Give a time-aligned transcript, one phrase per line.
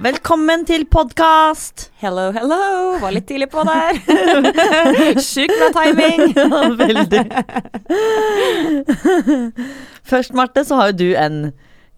[0.00, 1.90] Velkommen til podkast!
[2.00, 2.58] Hello, hello.
[3.02, 3.98] Var litt tidlig på der.
[5.26, 6.22] Sjukt bra timing.
[6.38, 7.22] Ja, veldig.
[10.08, 11.38] Først, Marte, så har jo du en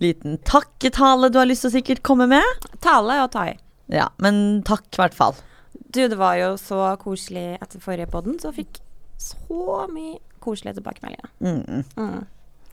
[0.02, 2.66] liten takketale du har lyst til å sikkert komme med.
[2.84, 3.52] Tale og tai.
[3.92, 5.36] Ja, men takk i hvert fall.
[5.94, 8.80] Du, det var jo så koselig etter forrige podden, så fikk
[9.20, 11.30] så mye koselige tilbakemeldinger.
[11.44, 12.24] Mm, Mm,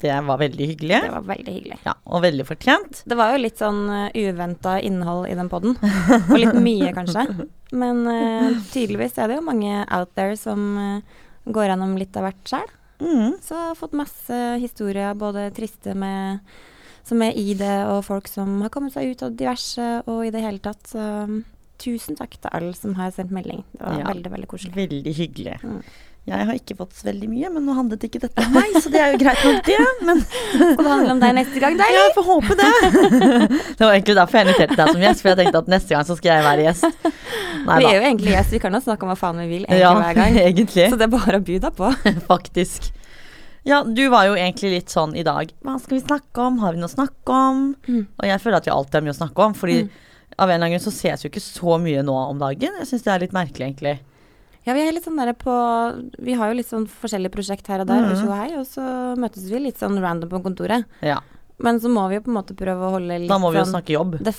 [0.01, 0.99] det var veldig hyggelig.
[1.05, 1.77] det var veldig hyggelig.
[1.85, 3.01] Ja, og veldig fortjent.
[3.05, 5.77] Det var jo litt sånn uh, uventa innhold i den podden.
[6.31, 7.25] Og litt mye, kanskje.
[7.71, 12.27] Men uh, tydeligvis er det jo mange out there som uh, går gjennom litt av
[12.27, 12.67] hvert sjøl.
[13.01, 13.39] Mm.
[13.41, 16.43] Så jeg har fått masse historier, både triste med
[17.07, 20.29] som er i det, og folk som har kommet seg ut av diverse, og i
[20.33, 20.83] det hele tatt.
[20.91, 21.41] Så um,
[21.81, 23.63] tusen takk til alle som har sendt melding.
[23.73, 24.07] Det var Ja.
[24.11, 24.75] veldig, veldig koselig.
[24.77, 25.57] Veldig hyggelig.
[25.63, 25.81] Mm.
[26.29, 28.91] Jeg har ikke fått så veldig mye, men nå handlet ikke dette om meg, så
[28.93, 29.77] det er jo greit nok, det.
[30.05, 30.19] Men
[30.53, 31.95] Skal det handle om deg neste gang, deg?
[31.97, 32.67] jeg får håpe det.
[33.79, 36.05] Det var egentlig derfor jeg inviterte deg som gjest, for jeg tenkte at neste gang
[36.05, 37.09] så skal jeg være gjest.
[37.65, 39.65] Nei Vi er jo egentlig gjest, vi kan jo snakke om hva faen vi vil
[39.65, 40.37] egentlig Ja, hver gang.
[40.51, 40.85] egentlig.
[40.93, 41.89] Så det er bare å by deg på.
[42.29, 42.91] Faktisk.
[43.65, 46.55] Ja, du var jo egentlig litt sånn i dag Hva skal vi snakke om?
[46.63, 47.59] Har vi noe å snakke om?
[47.85, 48.05] Mm.
[48.17, 49.91] Og jeg føler at vi alltid har mye å snakke om, fordi Mm.
[50.37, 52.77] av en eller annen grunn så ses jo ikke så mye nå om dagen.
[52.81, 53.97] Jeg syns det er litt merkelig, egentlig.
[54.67, 55.53] Ja, vi er litt sånn der på
[56.21, 58.83] Vi har jo litt sånn forskjellige prosjekt her og der, tjo og hei, og så
[59.19, 60.85] møtes vi litt sånn random på kontoret.
[61.01, 61.19] Ja.
[61.61, 63.51] Men så må vi jo på en måte prøve å holde litt sånn Da må
[63.53, 64.17] vi jo sånn snakke jobb.
[64.21, 64.35] Det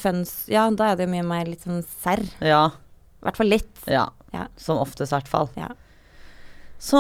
[0.51, 2.23] Ja, da er det jo mye mer litt sånn serr.
[2.41, 2.65] Ja.
[3.23, 3.85] I hvert fall litt.
[3.87, 4.09] Ja.
[4.35, 4.49] Ja.
[4.59, 5.51] Som oftest, i hvert fall.
[5.59, 5.71] Ja.
[6.83, 6.99] Så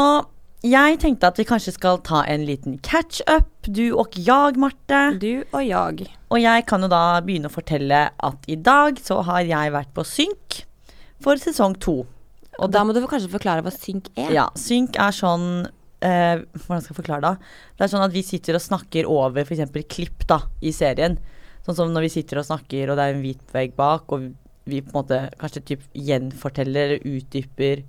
[0.62, 5.00] jeg tenkte at vi kanskje skal ta en liten catch up, du og jeg, Marte.
[5.18, 6.06] Du og jeg.
[6.30, 9.90] Og jeg kan jo da begynne å fortelle at i dag så har jeg vært
[9.96, 10.62] på synk
[11.22, 12.04] for sesong to.
[12.60, 14.32] Og da må du kanskje forklare hva synk er.
[14.34, 15.46] Ja, synk er sånn
[16.04, 17.50] eh, Hvordan skal jeg forklare det?
[17.78, 19.72] Det er sånn at vi sitter og snakker over f.eks.
[19.88, 21.16] klipp da, i serien.
[21.64, 24.32] Sånn som når vi sitter og snakker, og det er en hvit vegg bak, og
[24.68, 27.84] vi på en måte kanskje typ gjenforteller eller utdyper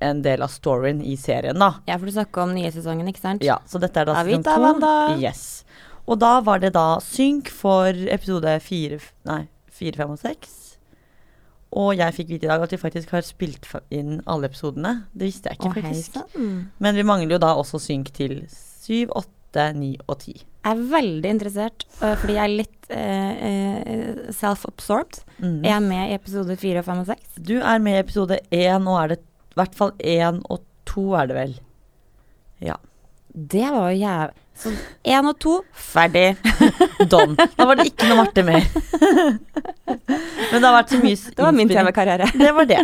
[0.00, 1.74] en del av storyen i serien, da.
[1.88, 3.44] Ja, for du snakker om nye sesongen, ikke sant?
[3.44, 5.18] Ja, så dette er da sesong to.
[5.20, 5.42] Yes.
[6.08, 10.59] Og da var det da synk for episode fire, nei, fire, fem og seks.
[11.78, 15.04] Og jeg fikk vite i dag at vi faktisk har spilt inn alle episodene.
[15.14, 16.16] Det visste jeg ikke, Å, faktisk.
[16.82, 20.34] Men vi mangler jo da også synk til syv, åtte, ni og ti.
[20.60, 25.22] Jeg er veldig interessert, fordi jeg er litt øh, self-absorbed.
[25.38, 25.56] Mm.
[25.62, 27.38] Er jeg med i episode fire, fem og seks?
[27.38, 31.06] Du er med i episode én, og er det i hvert fall én og to,
[31.18, 31.56] er det vel.
[32.66, 32.76] Ja.
[33.30, 34.70] Det var jo jævlig Så
[35.06, 36.36] én og to, ferdig.
[37.12, 37.36] Don.
[37.38, 38.66] Da var det ikke noe Marte mer.
[40.10, 41.90] Men det har vært så mye Det var min innspilling.
[41.90, 42.26] TV-karriere.
[42.44, 42.80] Det var det.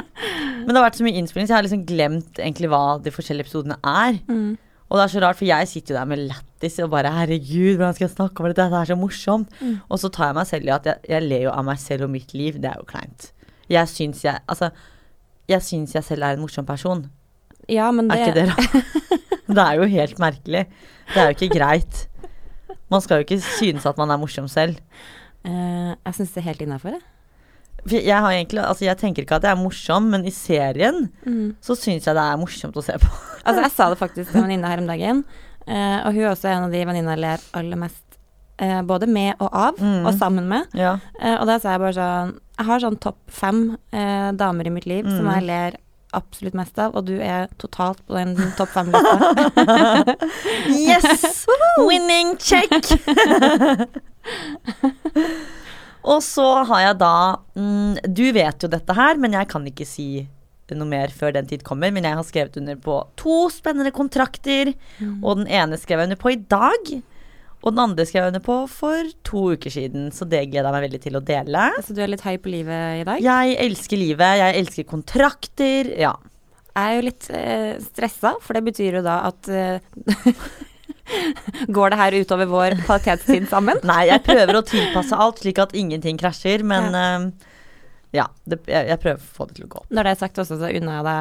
[0.66, 3.12] Men det har vært så mye innspilling, så jeg har liksom glemt egentlig hva de
[3.14, 4.16] forskjellige episodene er.
[4.26, 4.56] Mm.
[4.86, 7.76] Og det er så rart, for jeg sitter jo der med lættis og bare herregud,
[7.78, 9.54] hvordan skal jeg snakke om dette, dette er så morsomt.
[9.60, 9.76] Mm.
[9.90, 12.06] Og så tar jeg meg selv i at jeg, jeg ler jo av meg selv
[12.06, 13.30] og mitt liv, det er jo kleint.
[13.70, 14.70] Jeg syns jeg Altså,
[15.50, 17.06] jeg syns jeg selv er en morsom person.
[17.70, 19.02] Ja, men det Er ikke det rart?
[19.46, 20.62] Det er jo helt merkelig.
[21.12, 22.00] Det er jo ikke greit.
[22.90, 24.78] Man skal jo ikke synes at man er morsom selv.
[25.46, 27.04] Uh, Jeg syns det er helt innafor, jeg.
[27.90, 31.54] Jeg, har egentlig, altså jeg tenker ikke at jeg er morsom, men i serien Mm.
[31.60, 33.06] så syns jeg det er morsomt å se på.
[33.46, 35.20] Altså, jeg sa det faktisk til en venninne her om dagen,
[35.68, 38.02] uh, og hun er også en av de venninna jeg ler aller mest
[38.58, 40.06] eh, både med og av, Mm.
[40.08, 40.66] og sammen med.
[40.74, 40.96] Ja.
[41.20, 44.86] Eh, og da sa jeg bare sånn Jeg har sånn topp fem damer i mitt
[44.86, 45.34] liv som Mm.
[45.34, 45.76] jeg ler
[46.16, 50.16] absolutt mest av, og du er totalt på den topp fem-lista.
[50.72, 51.44] Yes!
[51.86, 52.72] Winning check!
[56.06, 57.16] Og så har jeg da
[57.58, 60.26] mm, Du vet jo dette her, men jeg kan ikke si
[60.74, 61.92] noe mer før den tid kommer.
[61.94, 64.72] Men jeg har skrevet under på to spennende kontrakter.
[65.22, 66.90] Og den ene skrev jeg under på i dag.
[67.62, 70.76] Og den andre skrev jeg under på for to uker siden, så det gleder jeg
[70.76, 71.66] meg veldig til å dele.
[71.82, 73.22] Så du er litt høy på livet i dag?
[73.24, 75.90] Jeg elsker livet, jeg elsker kontrakter.
[75.98, 76.12] Ja.
[76.76, 79.78] Jeg er jo litt eh, stressa, for det betyr jo da at eh,
[81.76, 83.80] Går det her utover vår kvalitetstid sammen?
[83.86, 87.26] Nei, jeg prøver å tilpasse alt slik at ingenting krasjer, men eh,
[88.16, 89.78] ja, det, jeg, jeg prøver å få det til å gå.
[89.84, 89.90] opp.
[89.92, 91.20] Når det er sagt også, så unner jeg deg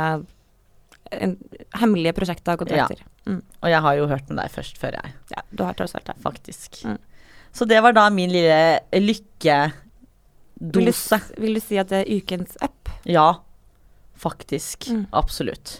[1.25, 1.35] en,
[1.81, 2.99] hemmelige prosjekter og kontrakter.
[3.25, 3.41] Mm.
[3.61, 6.07] Og jeg har jo hørt med deg først før jeg, Ja, du har tross alt
[6.09, 6.17] det.
[6.23, 6.69] faktisk.
[6.85, 6.99] Mm.
[7.55, 8.57] Så det var da min lille
[8.91, 11.19] Vil lykkedose.
[11.39, 12.89] vil du si at det er ukens app?
[13.07, 13.29] Ja,
[14.19, 14.89] faktisk.
[14.91, 15.05] Mm.
[15.15, 15.77] Absolutt.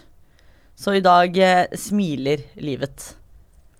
[0.76, 3.14] Så i dag eh, smiler livet.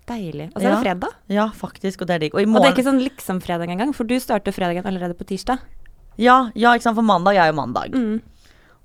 [0.07, 0.49] Deilig.
[0.55, 1.15] Og så er det fredag.
[1.35, 2.33] Ja, faktisk, og det er digg.
[2.37, 5.25] Og i Og det er ikke sånn liksom-fredag engang, for du starter fredagen allerede på
[5.27, 5.59] tirsdag.
[6.17, 7.91] ja, ja, ikke sant, for mandag er jo mandag.
[7.93, 8.21] Mm.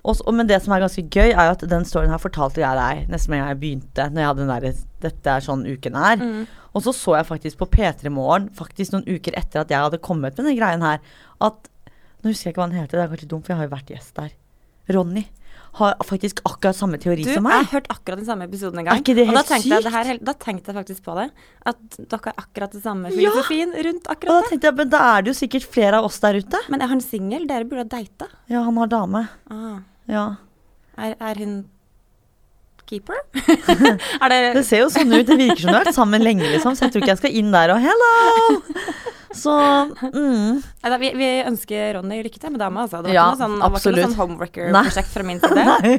[0.05, 2.59] Og, så- men det som er ganske gøy, er jo at den storyen her fortalte
[2.59, 4.09] jeg deg nesten med en gang jeg begynte.
[4.11, 6.17] Når jeg hadde den der, Dette er sånn uken er.
[6.17, 6.47] Mm.
[6.75, 9.97] Og så så jeg faktisk på P3 Morgen, faktisk noen uker etter at jeg hadde
[9.99, 10.99] kommet med den greien her,
[11.39, 11.69] at
[12.23, 13.75] Nå husker jeg ikke hva han heter, det er kanskje dumt, for jeg har jo
[13.75, 14.31] vært gjest der.
[14.95, 15.25] Ronny.
[15.73, 18.85] Har faktisk akkurat samme teori Du, som jeg har hørt akkurat den samme episoden en
[18.85, 18.93] gang.
[18.97, 19.87] Er ikke det og da helt tenkte, jeg, sykt?
[19.89, 21.25] det her, da tenkte jeg faktisk på det.
[21.65, 23.15] At dere har akkurat det samme Ja.
[23.17, 24.49] filosofien rundt Og da akkurat det.
[24.51, 26.57] tenkte jeg, men da er det jo sikkert flere av oss der ute.
[26.69, 27.47] Men er han singel?
[27.47, 28.27] Dere burde ha data.
[28.53, 29.27] Ja, han har dame.
[29.49, 29.79] Ah.
[30.07, 30.35] Ja.
[30.97, 31.65] Er, er hun
[32.89, 33.19] keeper?
[34.23, 35.25] er det Det ser jo sånn ut.
[35.27, 36.75] Det virker som du har vært sammen lenge, liksom.
[36.77, 38.13] Så jeg tror ikke jeg skal inn der og hello!
[39.33, 39.49] Så
[40.13, 40.61] mm.
[40.83, 43.01] Neida, vi, vi ønsker Ronny lykke til med dama, altså.
[43.01, 44.03] Det var Ja, ikke noe sånn, absolutt.
[44.05, 45.63] sånn homeworker-prosjekt fra min side.
[45.71, 45.95] Nei.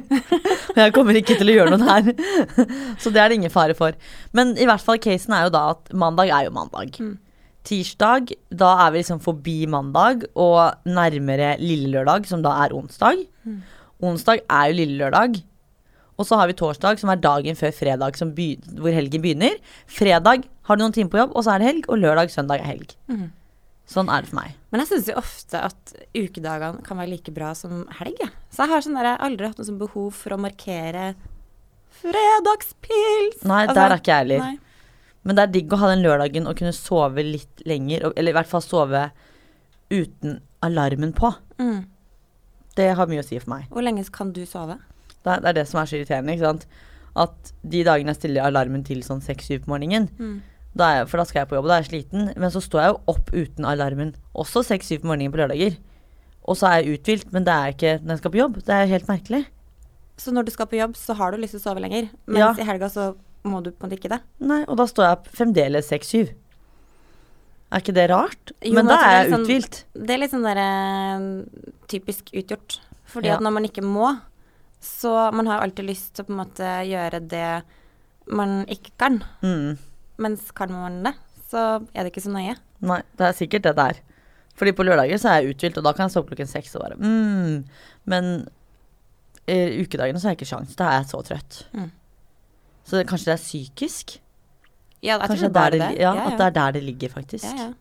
[0.78, 2.70] Jeg kommer ikke til å gjøre noe der.
[3.02, 3.98] Så det er det ingen fare for.
[4.36, 6.94] Men i hvert fall casen er jo da at mandag er jo mandag.
[7.02, 7.16] Mm.
[7.64, 13.24] Tirsdag, da er vi liksom forbi mandag og nærmere lille lørdag, som da er onsdag.
[13.48, 13.62] Mm.
[14.04, 15.40] Onsdag er jo lille lørdag.
[16.18, 18.18] Og så har vi torsdag, som er dagen før fredag,
[18.78, 19.56] hvor helgen begynner.
[19.90, 21.88] Fredag har du noen timer på jobb, og så er det helg.
[21.90, 22.94] Og lørdag, søndag er helg.
[23.10, 23.32] Mm.
[23.90, 24.54] Sånn er det for meg.
[24.72, 28.16] Men jeg syns jo ofte at ukedagene kan være like bra som helg.
[28.22, 28.30] jeg.
[28.54, 31.08] Så jeg har sånn der, jeg aldri hatt noe sånn behov for å markere
[32.00, 33.42] fredagspils.
[33.44, 34.56] Nei, Altså, der er ikke jeg heller.
[35.24, 38.36] Men det er digg å ha den lørdagen og kunne sove litt lenger, eller i
[38.36, 39.06] hvert fall sove
[39.92, 41.30] uten alarmen på.
[41.60, 41.84] Mm.
[42.76, 43.68] Det har mye å si for meg.
[43.72, 44.78] Hvor lenge kan du sove?
[45.24, 46.66] Det er, det er det som er så irriterende, ikke sant.
[47.16, 50.40] At de dagene jeg stiller alarmen til sånn seks-syv på morgenen, Mm.
[50.76, 52.50] da er jeg, for da skal jeg på jobb, og da er jeg sliten, men
[52.50, 55.76] så står jeg jo opp uten alarmen, også seks-syv på morgenen på lørdager.
[56.46, 58.54] Og så er jeg uthvilt, men det er jeg ikke når jeg skal på jobb.
[58.64, 59.46] Det er helt merkelig.
[60.18, 62.58] Så når du skal på jobb, så har du lyst til å sove lenger, mens
[62.58, 62.62] Ja.
[62.62, 64.20] i helga så må du på en måte ikke det.
[64.40, 66.34] Nei, og da står jeg fremdeles seks-syv.
[67.72, 68.52] Er ikke det rart?
[68.62, 69.84] Jo, men da altså, er det jeg sånn- uthvilt.
[70.06, 72.78] Det er litt sånn der eh, typisk utgjort.
[73.06, 73.34] Fordi Ja.
[73.36, 74.20] at når man ikke må,
[74.84, 77.48] så man har alltid lyst til å på en måte gjøre det
[78.34, 79.18] man ikke kan.
[79.44, 79.76] Mm.
[80.24, 81.14] Mens kan man det,
[81.50, 81.62] så
[81.94, 82.54] er det ikke så nøye.
[82.84, 83.98] Nei, det er sikkert det der.
[84.54, 86.76] Fordi på lørdager så er jeg uthvilt, og da kan jeg stå opp klokken seks
[86.78, 87.64] og bare mm.
[88.12, 88.28] Men
[89.50, 90.76] i ukedagene så har jeg ikke sjans.
[90.78, 91.58] Da er jeg så trøtt.
[91.74, 91.88] Mm.
[92.84, 94.14] Så det, kanskje det er psykisk?
[95.04, 96.00] Ja, jeg Kanskje tror det der er det, det.
[96.00, 97.44] ja, ja, At det er der det ligger, faktisk.
[97.44, 97.72] ja, ja.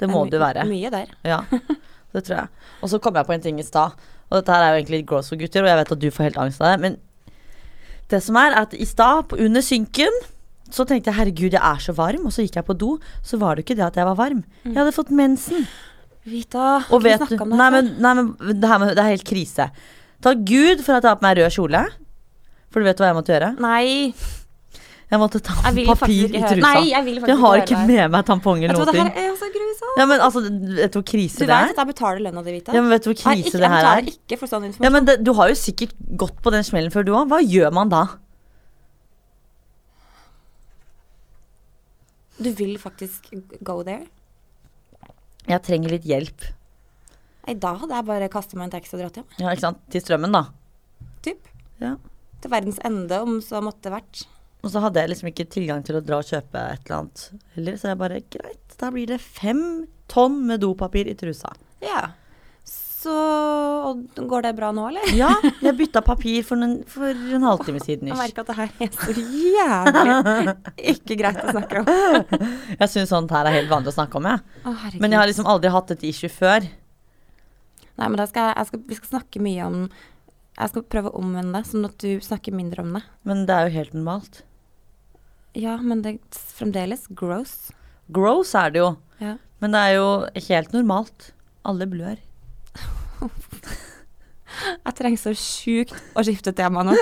[0.00, 0.64] Det må det my- være.
[0.68, 1.12] Mye der.
[1.24, 1.38] Ja,
[2.12, 2.48] det tror jeg.
[2.84, 3.96] Og så kom jeg på en ting i stad,
[4.30, 6.08] og dette her er jo egentlig litt gross for gutter, og jeg vet at du
[6.10, 6.96] får helt angst av det, men
[8.10, 10.22] det som er, er at i stad, under synken,
[10.70, 13.38] så tenkte jeg herregud, jeg er så varm, og så gikk jeg på do, så
[13.38, 14.40] var det jo ikke det at jeg var varm.
[14.64, 15.66] Jeg hadde fått mensen.
[16.26, 19.28] Vita, Og vet du om det Nei, men, nei, men det, her det er helt
[19.28, 19.68] krise.
[20.26, 21.82] Takk Gud for at jeg har på meg rød kjole.
[22.74, 23.52] For du vet hva jeg måtte gjøre?
[23.62, 24.10] Nei,
[25.06, 26.56] Jeg måtte ta jeg papir i trusa.
[26.64, 28.92] Nei, jeg vil jeg har ikke det med meg tampong Vet eller noe.
[28.92, 29.98] det her er så grusomt.
[30.00, 30.40] Ja, men altså,
[30.80, 31.70] vet du hvor krise Du det vet er?
[31.70, 32.74] at jeg betaler lønna di, Vita?
[32.74, 34.10] Ja, men vet du hvor Jeg, krise ikke, det jeg her betaler er?
[34.16, 34.88] ikke for sånn informasjon.
[34.88, 35.94] Ja, men det, Du har jo sikkert
[36.24, 37.28] gått på den smellen før, du òg.
[37.30, 38.02] Hva gjør man da?
[42.42, 43.30] Du vil faktisk
[43.64, 44.04] go there?
[45.46, 46.48] Jeg trenger litt hjelp.
[47.46, 49.28] Nei, da hadde jeg bare kasta meg en taxi og dratt hjem.
[49.38, 49.78] Ja, ikke sant?
[49.94, 50.42] Til strømmen, da.
[51.24, 51.46] Typ.
[51.80, 51.94] Ja.
[52.42, 54.24] Til verdens ende, om så måtte vært.
[54.66, 57.26] Og så hadde jeg liksom ikke tilgang til å dra og kjøpe et eller annet
[57.54, 59.60] heller, så jeg bare greit, da blir det fem
[60.10, 61.52] tonn med dopapir i trusa.
[61.84, 62.08] Ja.
[62.66, 63.12] Så
[63.86, 65.04] og Går det bra nå, eller?
[65.14, 65.28] Ja,
[65.62, 68.10] jeg bytta papir for en, for en halvtime siden.
[68.10, 69.14] Jeg merker at det her er så
[69.54, 70.56] jævlig
[70.96, 72.42] ikke greit å snakke om.
[72.72, 74.42] Jeg syns sånt her er helt vanlig å snakke om, jeg.
[74.66, 74.74] Å.
[74.98, 76.66] Men jeg har liksom aldri hatt et issue før.
[77.96, 79.78] Nei, men da skal jeg, jeg skal, vi skal snakke mye om
[80.56, 83.04] Jeg skal prøve å omvende det, sånn at du snakker mindre om det.
[83.28, 84.42] Men det er jo helt normalt.
[85.56, 87.72] Ja, men det er fremdeles gross.
[88.12, 88.92] Gross er det jo.
[89.22, 89.36] Ja.
[89.64, 90.08] Men det er jo
[90.50, 91.30] helt normalt.
[91.66, 92.20] Alle blør.
[94.56, 96.94] Jeg trenger så sjukt å skifte tema nå.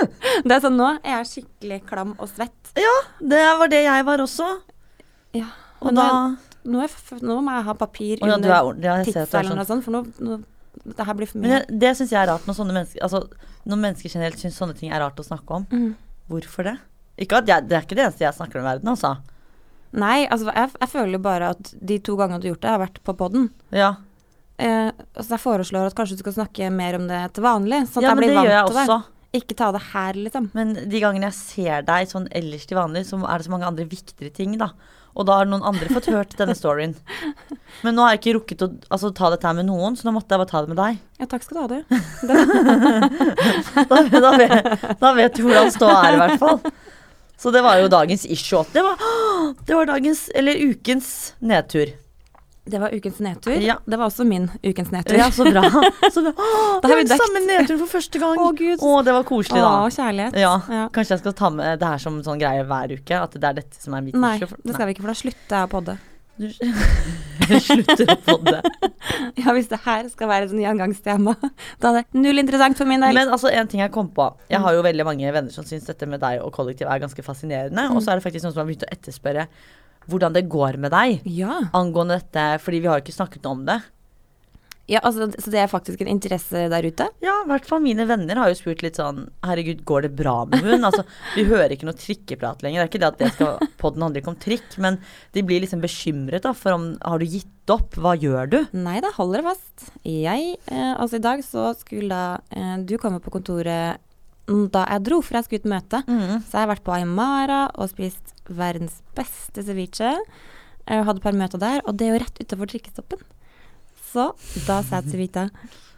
[0.43, 2.71] Det er sånn, Nå er jeg skikkelig klam og svett.
[2.75, 4.47] Ja, Det var det jeg var også.
[5.37, 5.47] Ja,
[5.79, 6.07] Og da
[6.65, 8.49] Nå, er, nå må jeg ha papir ja, er under.
[8.81, 9.69] Ja, jeg ser at du er tidsfeilen sånn.
[9.69, 11.61] sånn, for nå, nå Det her blir for mye.
[11.61, 13.21] Men det syns jeg er rart når sånne mennesker Altså,
[13.69, 15.67] når mennesker generelt syns sånne ting er rart å snakke om.
[15.71, 15.93] Mm.
[16.31, 16.75] Hvorfor det?
[17.21, 19.13] Ikke at jeg, det er ikke det eneste jeg snakker om i verden, altså.
[19.95, 22.73] Nei, altså jeg, jeg føler jo bare at de to gangene du har gjort det,
[22.73, 23.47] har vært på poden.
[23.71, 23.93] Ja,
[24.57, 27.81] Eh, så jeg foreslår at kanskje du skal snakke mer om det til vanlig.
[27.91, 28.85] Sånn at ja jeg blir det vant til det.
[28.85, 28.99] også.
[29.35, 30.45] Ikke ta det her, liksom.
[30.55, 33.67] Men de gangene jeg ser deg sånn ellers til vanlig, så er det så mange
[33.67, 34.69] andre viktigere ting, da.
[35.15, 36.95] Og da har noen andre fått hørt denne storyen.
[37.83, 40.11] Men nå har jeg ikke rukket å altså, ta dette her med noen, så nå
[40.15, 40.91] måtte jeg bare ta det med deg.
[41.19, 41.79] Ja, takk skal du ha, du.
[43.91, 44.51] Da, da, vet,
[44.99, 46.59] da vet du hvordan ståa er, i hvert fall.
[47.45, 48.63] Så det var jo dagens issue.
[48.73, 48.97] Det var,
[49.69, 51.11] det var dagens, eller ukens
[51.45, 51.91] nedtur.
[52.65, 53.59] Det var ukens nedtur.
[53.61, 53.75] Ja.
[53.85, 55.13] Det var også min ukens nedtur.
[55.19, 55.61] Ja, så bra.
[56.15, 56.31] Så bra.
[56.33, 57.21] Åh, Da har vi det dekt.
[57.21, 58.39] samme nedtur for første gang.
[58.41, 58.81] Å, Gud.
[58.81, 59.69] Å, det var koselig, da.
[59.85, 60.39] Å, kjærlighet.
[60.41, 60.87] Ja, Ja.
[60.95, 63.21] Kanskje jeg skal ta med det her som sånn greie hver uke?
[63.21, 65.17] At det er dette som er mitt Nei, for- det skal vi ikke, for da
[65.21, 65.97] slutter jeg å podde.
[66.41, 68.57] Du slutter å podde.
[69.43, 71.33] Ja, hvis det her skal være et sånn gjengangstema,
[71.83, 73.17] da er det null interessant for min del.
[73.17, 74.29] Men altså, en ting jeg kom på.
[74.51, 77.25] Jeg har jo veldig mange venner som syns dette med deg og kollektiv er ganske
[77.25, 77.89] fascinerende.
[77.91, 79.49] Og så er det faktisk noen som har begynt å etterspørre
[80.05, 81.63] hvordan det går med deg ja.
[81.73, 83.79] angående dette, fordi vi har jo ikke snakket om det.
[84.85, 87.07] Ja, altså, så det er faktisk en interesse der ute?
[87.23, 90.35] Ja, i hvert fall mine venner har jo spurt litt sånn Herregud, går det bra
[90.49, 90.85] med hun?
[90.85, 91.01] Altså,
[91.33, 92.83] vi hører ikke noe trikkeprat lenger.
[92.83, 94.99] Det er ikke det at det skal Podden handler ikke om trikk, men
[95.33, 97.97] de blir liksom bekymret da, for om Har du gitt opp?
[97.97, 98.57] Hva gjør du?
[98.77, 99.87] Nei da, holder det fast.
[100.05, 103.97] Jeg, eh, altså i dag så skulle da eh, du komme på kontoret
[104.51, 106.03] mm, da jeg dro, for jeg skulle ut møte.
[106.05, 106.43] Mm.
[106.45, 110.13] Så jeg har vært på Aymara og spist verdens beste ceviche.
[110.85, 113.25] Jeg hadde et par møter der, og det er jo rett utenfor trikkestoppen.
[114.15, 115.49] Så da sa jeg til Vita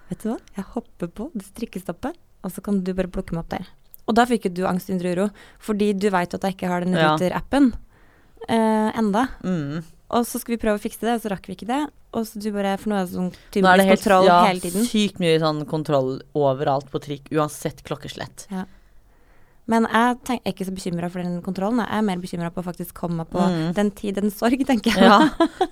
[0.07, 3.43] Vet du hva, jeg hopper på det trikkestoppet, og så kan du bare plukke meg
[3.43, 3.67] opp der.
[4.07, 5.25] Og da fikk jo du angst under uro,
[5.59, 7.73] fordi du veit at jeg ikke har den Ruter-appen
[8.47, 9.25] eh, enda.
[9.43, 9.83] Mm.
[10.15, 11.81] Og så skulle vi prøve å fikse det, og så rakk vi ikke det.
[12.15, 14.87] Og så du bare, For nå er det sånn tydeligvis kontroll ja, hele tiden.
[14.87, 18.47] sykt mye sånn kontroll overalt på trikk, uansett klokkeslett.
[19.67, 21.81] Men jeg tenk, er ikke så bekymra for den kontrollen.
[21.83, 23.73] Jeg er mer bekymra på å faktisk komme på Mm.
[23.75, 25.03] den tid, den sorg, tenker jeg.
[25.03, 25.17] Ja,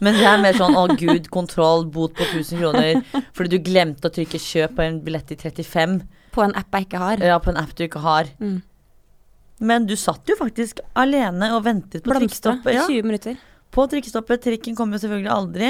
[0.02, 4.10] men det er mer sånn å gud, kontroll, bot på 1000 kroner fordi du glemte
[4.10, 6.02] å trykke kjøp på en billett i 35.
[6.36, 7.24] På en app jeg ikke har.
[7.24, 8.26] Ja, på en app du ikke har.
[8.44, 8.62] Mm.
[9.60, 12.74] Men du satt jo faktisk alene og ventet på Blomstra trikkestoppet.
[12.76, 13.38] Ja, 20 minutter.
[13.72, 14.42] på trikkestoppet.
[14.44, 15.70] Trikken kommer jo selvfølgelig aldri.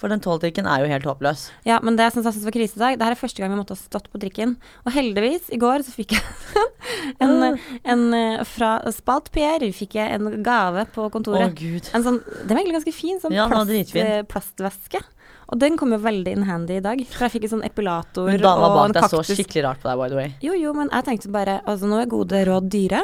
[0.00, 1.42] For den tolvtrikken er jo helt håpløs.
[1.68, 3.58] Ja, men det jeg syntes var krise i dag, det her er første gang vi
[3.58, 4.54] måtte ha stått på trikken.
[4.88, 6.64] Og heldigvis, i går så fikk jeg
[7.24, 11.52] en, en, eh, fra Spalt PR fikk jeg en gave på Å kontoret.
[11.58, 11.90] gud.
[11.92, 15.02] En sånn, den var egentlig ganske fin, sånn Ja, plast, eh, plastveske.
[15.50, 18.30] Og den kom jo veldig in handy i dag, for jeg fikk en sånn epilator
[18.30, 20.32] men dama og bak deg så skikkelig rart på deg, by the way.
[20.46, 23.02] Jo, jo, men jeg tenkte bare Altså, nå er gode råd dyre.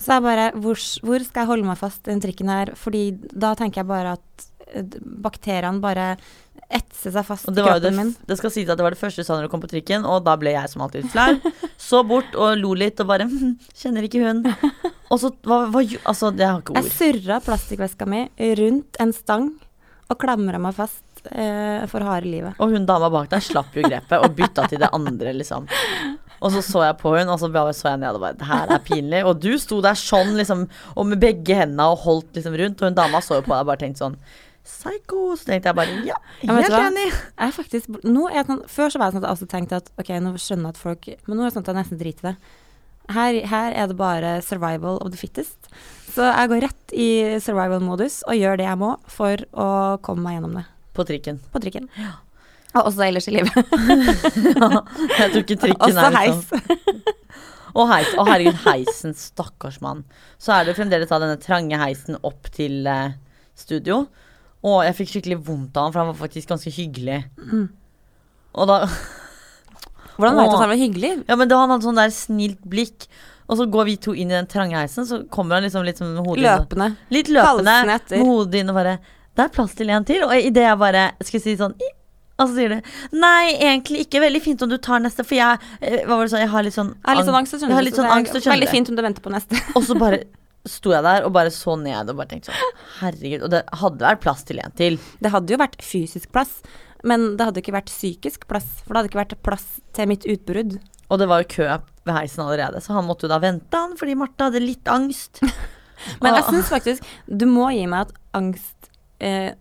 [0.00, 2.72] Så jeg bare hvor, hvor skal jeg holde meg fast i den trikken her?
[2.78, 4.49] Fordi da tenker jeg bare at
[5.24, 6.14] bakteriene bare
[6.70, 8.10] etser seg fast i det, det, kroppen min.
[8.28, 10.06] det skal sies at det var det første du sa når du kom på trikken,
[10.06, 11.34] og da ble jeg som alltid flau.
[11.90, 14.44] Så bort og lo litt og bare hm, Kjenner ikke hun.
[15.10, 18.20] Og så hva, hva Altså, jeg har ikke Jeg surra plastikkveska mi
[18.60, 19.48] rundt en stang
[20.10, 22.58] og klamra meg fast eh, for harde livet.
[22.62, 25.66] Og hun dama bak deg slapp jo grepet og bytta til det andre, liksom.
[26.40, 28.74] Og så så jeg på hun, og så så jeg ned og bare Det her
[28.74, 29.24] er pinlig.
[29.28, 32.90] Og du sto der sånn, liksom, og med begge hendene og holdt liksom rundt, og
[32.90, 34.18] hun dama så jo på deg og bare tenkte sånn
[34.66, 35.36] Psycho.
[35.36, 37.06] Så tenkte jeg bare ja, Ja, helt enig.
[37.10, 39.80] Jeg faktisk, nå er jeg sånn, før så var jeg sånn at jeg også tenkte
[39.80, 42.02] at ok, nå skjønner jeg at folk Men nå er det sånn at jeg nesten
[42.02, 42.56] driter i det.
[43.10, 45.70] Her, her er det bare survival of the fittest.
[46.14, 47.08] Så jeg går rett i
[47.42, 49.70] survival-modus og gjør det jeg må for å
[50.04, 50.66] komme meg gjennom det.
[50.94, 51.40] På trikken.
[51.50, 51.88] På trikken.
[52.70, 53.54] Og også ellers i livet.
[55.18, 56.44] Jeg tror ikke trikken Også er heis.
[56.54, 58.12] liksom Og heis.
[58.14, 59.14] Å herregud, heisen.
[59.18, 60.04] Stakkars mann.
[60.38, 63.16] Så er det fremdeles da denne trange heisen opp til eh,
[63.58, 64.04] studio.
[64.66, 67.22] Og jeg fikk skikkelig vondt av han, for han var faktisk ganske hyggelig.
[67.40, 67.66] Mm.
[68.60, 68.82] Og da
[70.20, 71.12] Hvordan veit du at han var hyggelig?
[71.30, 73.06] Ja, men da han hadde sånn der snilt blikk.
[73.50, 75.98] Og så går vi to inn i den trange heisen, så kommer han liksom litt
[75.98, 76.90] sånn med hodet inn Løpende.
[77.10, 78.98] Litt løpende med hodet inn og bare
[79.34, 80.22] Det er plass til en til.
[80.26, 84.22] Og idet jeg bare skal si sånn Og så sier du Nei, egentlig ikke.
[84.22, 86.42] Veldig fint om du tar neste, for jeg eh, Hva var det så.
[86.44, 88.52] Jeg har litt sånn Jeg har litt sånn angst, Jeg har litt sånn angst, og
[88.52, 89.64] Veldig fint om du venter på neste.
[89.74, 90.22] Og så bare
[90.68, 93.46] sto jeg der og bare så ned og bare tenkte sånn Herregud.
[93.46, 94.98] Og det hadde vært plass til en til.
[95.22, 96.58] Det hadde jo vært fysisk plass,
[97.06, 98.68] men det hadde ikke vært psykisk plass.
[98.84, 100.78] For det hadde ikke vært plass til mitt utbrudd.
[101.10, 101.66] Og det var jo kø
[102.06, 105.42] ved heisen allerede, så han måtte jo da vente, han, fordi Marte hadde litt angst.
[106.22, 108.88] Men jeg syns faktisk du må gi meg at angst
[109.20, 109.52] eh,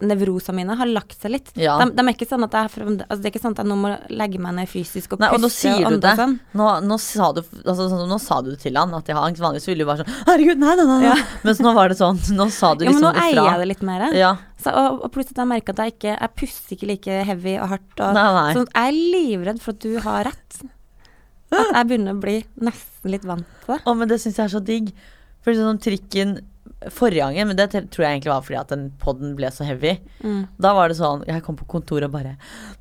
[0.00, 1.50] Nevrosene mine har lagt seg litt.
[1.60, 1.74] Ja.
[1.82, 2.70] De, de er ikke sånn at jeg,
[3.04, 5.28] altså det er ikke sånn at jeg nå må legge meg ned fysisk og Nei,
[5.36, 6.14] og nå sier du det.
[6.18, 6.36] sånn.
[6.56, 9.42] Nå, nå, sa du, altså, sånn, nå sa du til han at jeg har angst.
[9.44, 10.98] Vanligvis ville du bare sånn Herregud, nei, nei, nei.
[11.10, 11.16] Ja.
[11.44, 12.20] Mens nå var det sånn.
[12.38, 14.06] Nå sa du Ja, men liksom nå eier jeg det litt mer.
[14.16, 14.32] Ja.
[14.60, 17.54] Så, og, og plutselig har jeg merka at jeg ikke Jeg puster ikke like heavy
[17.60, 17.94] og hardt.
[17.96, 18.50] Og, Nei, nei.
[18.58, 20.60] Sånn, jeg er livredd for at du har rett.
[21.50, 23.80] At jeg begynner å bli nesten litt vant til det.
[23.82, 24.92] Å, men det syns jeg er så digg.
[25.42, 26.36] For sånn trikken
[26.92, 29.94] forrige gangen, men det tror jeg egentlig var fordi at den podden ble så heavy.
[30.24, 30.42] Mm.
[30.60, 32.34] Da var det sånn Jeg kom på kontoret og bare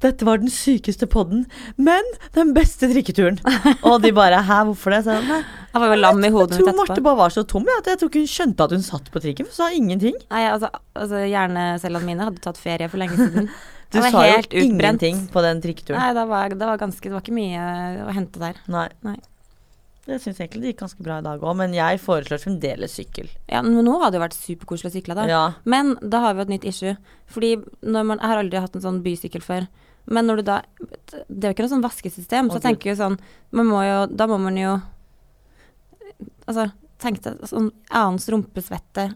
[0.03, 1.45] Dette var den sykeste podden,
[1.75, 3.39] men den beste trikketuren.
[3.89, 5.01] og de bare Hæ, hvorfor det?
[5.07, 5.41] Så jeg, nei,
[5.73, 7.91] Jeg var jo lam i hodet jeg tror Marte bare var så tom ja, at
[7.91, 9.49] jeg tror ikke hun skjønte at hun satt på trikken.
[9.49, 10.15] For hun sa ingenting.
[10.31, 13.51] Nei, altså, altså hjernecellene mine hadde tatt ferie for lenge siden.
[13.89, 14.53] Du Jeg var sa jo utbrent.
[14.69, 15.97] ingenting på den trikketuren.
[15.97, 17.63] Nei, det var, det var ganske Det var ikke mye
[18.05, 18.59] å hente der.
[18.69, 18.83] Nei.
[19.01, 19.15] Nei.
[20.09, 22.95] Det syns jeg egentlig det gikk ganske bra i dag òg, men jeg foreslår fremdeles
[22.97, 23.27] sykkel.
[23.51, 25.27] Ja, men nå hadde det jo vært superkoselig å sykle, da.
[25.29, 25.43] Ja.
[25.69, 26.95] Men da har vi jo et nytt issue.
[27.29, 27.51] Fordi
[27.85, 29.67] når man, Jeg har aldri hatt en sånn bysykkel før.
[30.09, 30.61] Men når du da
[31.27, 33.19] Det er jo ikke noe sånn vaskesystem, så jeg tenker jo sånn
[33.51, 34.79] man må jo, Da må man jo
[36.49, 39.11] Altså, tenk deg sånn annens rumpesvette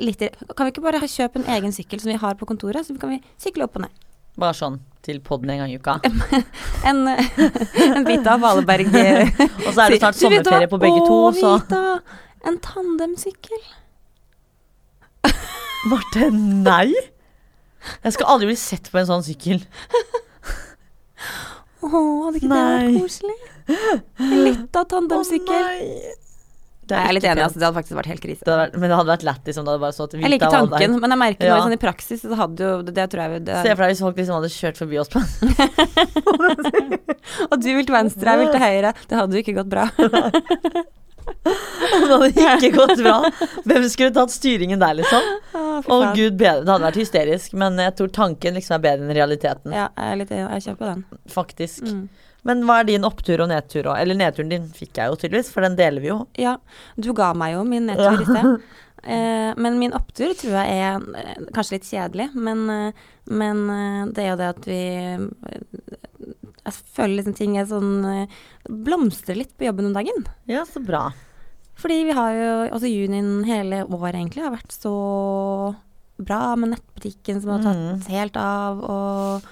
[0.00, 0.22] litt
[0.56, 3.14] Kan vi ikke bare kjøpe en egen sykkel som vi har på kontoret, så kan
[3.14, 4.03] vi sykle opp og ned?
[4.40, 5.98] Bare sånn til podden en gang i uka.
[6.88, 11.54] En, en bit av Valeberg Og så er det snart sommerferie på begge to, så
[11.62, 11.82] Vita,
[12.48, 13.62] en tandemsykkel.
[15.90, 16.90] Marte, nei!
[18.04, 19.60] Jeg skal aldri bli sett på en sånn sykkel.
[21.84, 23.38] Å, hadde ikke det vært koselig?
[24.24, 25.56] En lita tandemsykkel.
[25.56, 26.14] Å, nei.
[26.84, 27.60] Det jeg er litt enig, altså.
[27.60, 28.44] Det hadde faktisk vært helt krise.
[28.44, 30.96] Det vært, men det hadde vært lættis om det hadde bare stått Jeg liker tanken,
[31.00, 31.54] men jeg merker Ja.
[31.56, 33.94] noe sånn i praksis, så hadde jo det, det tror jeg det, Se for deg
[33.94, 35.28] hvis folk liksom hadde kjørt forbi oss på en
[37.50, 38.92] Og du vil til venstre, jeg vil til høyre.
[39.08, 39.88] Det hadde jo ikke gått bra.
[41.24, 43.14] Det hadde ikke gått bra.
[43.64, 45.28] Hvem skulle tatt styringen der, liksom?
[45.54, 46.64] Å, oh, gud bedre.
[46.64, 49.74] Det hadde vært hysterisk, men jeg tror tanken liksom er bedre enn realiteten.
[49.74, 50.34] Ja, jeg er litt.
[50.36, 51.04] Jeg kjøper den.
[51.32, 51.84] Faktisk.
[51.88, 52.04] Mm.
[52.44, 53.98] Men hva er din opptur og nedtur òg?
[54.02, 56.18] Eller nedturen din fikk jeg jo tydeligvis, for den deler vi jo.
[56.36, 56.56] Ja,
[57.00, 58.56] du ga meg jo min nedtur i sted.
[59.04, 63.58] Eh, men min opptur tror jeg er eh, kanskje litt kjedelig, men, eh, men
[64.16, 64.78] det er jo det at vi
[66.64, 67.90] Jeg føler liksom ting er sånn
[68.64, 70.24] Blomstrer litt på jobben om dagen.
[70.48, 71.10] Ja, så bra.
[71.76, 74.94] Fordi vi har jo Altså junien hele året egentlig har vært så
[76.24, 78.08] bra med nettbutikken som har tatt Mm.
[78.08, 79.42] helt av, og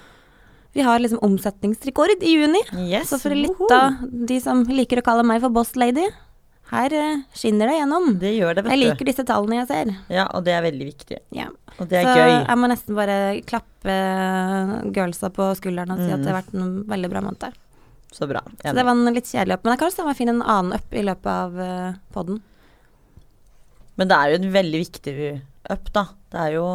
[0.73, 2.61] vi har liksom omsetningsrekord i juni.
[2.89, 3.09] Yes.
[3.11, 6.07] Så for litt av de som liker å kalle meg for boss lady,
[6.73, 8.07] her eh, skinner det gjennom.
[8.21, 9.91] Det gjør det, vet Jeg liker disse tallene jeg ser.
[10.13, 11.19] Ja, og det er veldig viktig.
[11.35, 11.51] Ja.
[11.77, 12.31] Og det er Så gøy.
[12.39, 13.17] jeg må nesten bare
[13.49, 13.97] klappe
[14.95, 17.59] girlsa på skulderen og si at det har vært en veldig bra måned.
[18.13, 18.41] Så bra.
[18.61, 19.63] Så det var en litt kjedelig opp.
[19.65, 22.41] Men jeg kan også finne en annen up i løpet av uh, poden.
[23.97, 25.15] Men det er jo en veldig viktig
[25.73, 26.05] up, da.
[26.33, 26.67] Det er jo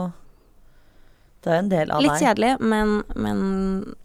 [1.44, 2.24] Det er en del av Litt deg.
[2.26, 3.42] kjedelig, men, men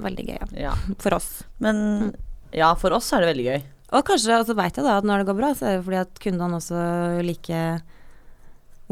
[0.06, 0.48] veldig gøy, ja.
[0.70, 0.74] Ja.
[1.04, 1.30] For oss.
[1.64, 2.14] Men
[2.54, 3.62] ja, for oss er det veldig gøy.
[3.98, 5.98] Og kanskje så veit jeg da at når det går bra, så er det fordi
[6.02, 6.84] at kundene også
[7.26, 7.80] liker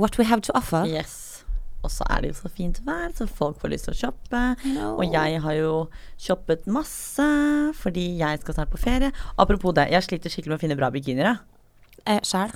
[0.01, 0.85] what we have to offer.
[0.89, 1.43] Yes.
[1.81, 4.41] Og så er det jo så fint vær, så folk får lyst til å shoppe.
[4.75, 4.91] No.
[5.01, 5.71] Og jeg har jo
[6.21, 7.25] shoppet masse
[7.81, 9.09] fordi jeg skal snart på ferie.
[9.41, 11.39] Apropos det, jeg sliter skikkelig med å finne bra bikinier.
[12.05, 12.53] Eh, Sjæl.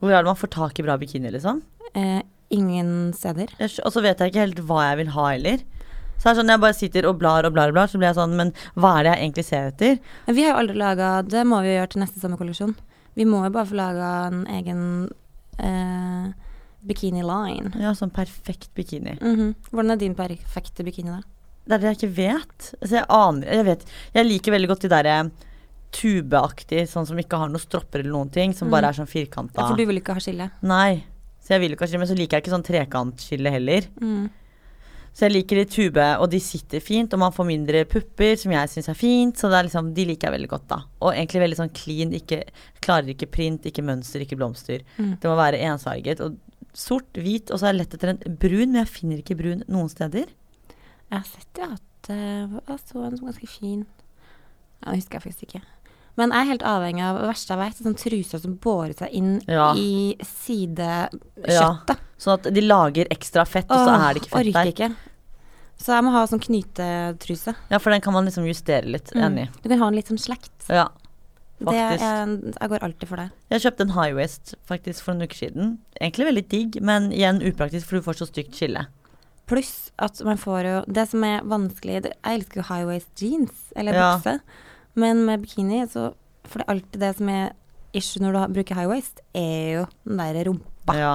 [0.00, 1.60] Hvor er det man får tak i bra bikinier, liksom?
[1.96, 2.20] Eh,
[2.54, 3.52] ingen steder.
[3.60, 5.64] Og så vet jeg ikke helt hva jeg vil ha heller.
[6.14, 8.08] Så det er sånn, jeg bare sitter og blar og blar og blar, så blir
[8.08, 9.98] jeg sånn, men hva er det jeg egentlig ser etter?
[10.28, 12.74] Men vi har jo aldri laga Det må vi jo gjøre til neste sommerkolleksjon.
[13.18, 14.80] Vi må jo bare få laga en egen
[15.58, 16.30] eh,
[16.86, 17.74] bikini line.
[17.82, 19.18] Ja, sånn perfekt bikini.
[19.20, 19.54] Mhm.
[19.70, 21.22] Hvordan er din perfekte bikini, da?
[21.64, 22.70] Det er det jeg ikke vet.
[22.80, 25.14] Altså, jeg aner Jeg vet Jeg liker veldig godt de derre
[25.94, 29.60] tubeaktig, sånn som ikke har noen stropper eller noen ting, som bare er sånn firkanta.
[29.60, 30.48] Ja, for du vil ikke ha skille.
[30.66, 31.04] Nei.
[31.44, 33.86] Så jeg vil ikke ha skille, men så liker jeg ikke sånn trekantskille heller.
[34.00, 34.30] Mm.
[35.14, 38.50] Så jeg liker de tube, og de sitter fint, og man får mindre pupper, som
[38.50, 39.38] jeg syns er fint.
[39.38, 40.80] Så det er liksom, de liker jeg veldig godt, da.
[41.04, 42.14] Og egentlig veldig sånn clean.
[42.18, 42.40] Ikke,
[42.82, 44.82] klarer ikke print, ikke mønster, ikke blomster.
[44.96, 45.12] Mm.
[45.22, 46.24] Det må være ensfarget.
[46.24, 46.40] Og
[46.74, 49.62] sort, hvit, og så er jeg lett etter en brun, men jeg finner ikke brun
[49.70, 50.32] noen steder.
[51.12, 53.84] Jeg har sett det at Det jeg så en som ganske fin
[54.84, 55.60] Jeg husker jeg faktisk ikke.
[56.16, 59.08] Men jeg er helt avhengig av det verste jeg vet, sånn truser som bårer seg
[59.18, 59.72] inn Ja.
[59.74, 61.98] i sidekjøttet.
[62.18, 64.70] Sånn at de lager ekstra fett, og så er det ikke fett orker der.
[64.72, 64.96] ikke.
[65.76, 67.54] Så jeg må ha sånn knytetruse.
[67.70, 69.10] Ja, for den kan man liksom justere litt.
[69.12, 69.24] Mm.
[69.26, 69.48] Enig.
[69.62, 70.68] Du kan ha den litt sånn slekt.
[70.70, 70.88] Ja.
[71.58, 72.02] Det Faktisk.
[72.02, 73.30] er, jeg går alltid for det.
[73.50, 75.78] Jeg kjøpte en high waist faktisk for en uke siden.
[76.00, 78.86] Egentlig veldig digg, men igjen upraktisk, for du får så stygt skille.
[79.46, 83.52] Pluss at man får jo Det som er vanskelig Jeg elsker jo high waist jeans,
[83.76, 84.38] eller Ja.
[84.94, 86.12] Men med bikini, så
[86.44, 87.52] For det er alltid det som er
[87.96, 90.96] issue når du bruker high waist, er jo den der rumpa.
[90.98, 91.12] Ja.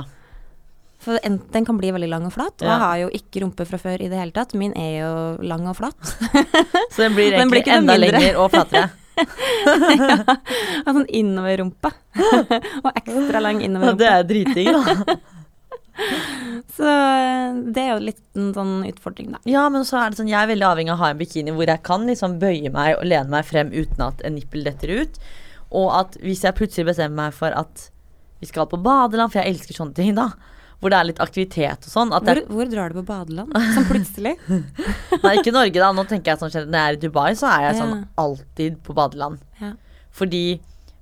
[0.99, 2.55] For en, den kan bli veldig lang og flat.
[2.59, 2.71] Og Ja.
[2.73, 4.53] jeg har jo ikke rumpe fra før i det hele tatt.
[4.57, 5.11] Min er jo
[5.45, 5.95] lang og flat.
[6.95, 8.89] Så den blir Den blir egentlig ikke enda lenger og flatere.
[9.19, 10.93] ja.
[10.93, 11.91] sånn innoverrumpe.
[12.83, 15.17] og ekstra lang Ja, det er driting, da.
[16.75, 19.41] Så eh, det er jo litt en sånn utfordring, da.
[19.49, 21.53] Ja, men så er det sånn, jeg er veldig avhengig av å ha en bikini
[21.55, 24.93] hvor jeg kan liksom bøye meg og lene meg frem uten at en nippel detter
[25.01, 25.19] ut.
[25.75, 27.89] Og at hvis jeg plutselig bestemmer meg for at
[28.39, 30.31] vi skal på badeland, for jeg elsker sånne ting, da.
[30.79, 32.13] Hvor det er litt aktivitet og sånn.
[32.15, 33.51] Hvor, hvor drar du på badeland?
[33.75, 34.37] Sånn plutselig?
[35.25, 35.91] nei, ikke Norge, da.
[35.91, 38.95] Nå tenker jeg sånn Når jeg er i Dubai, så er jeg sånn alltid på
[38.95, 39.43] badeland.
[39.59, 39.73] Ja.
[40.15, 40.43] Fordi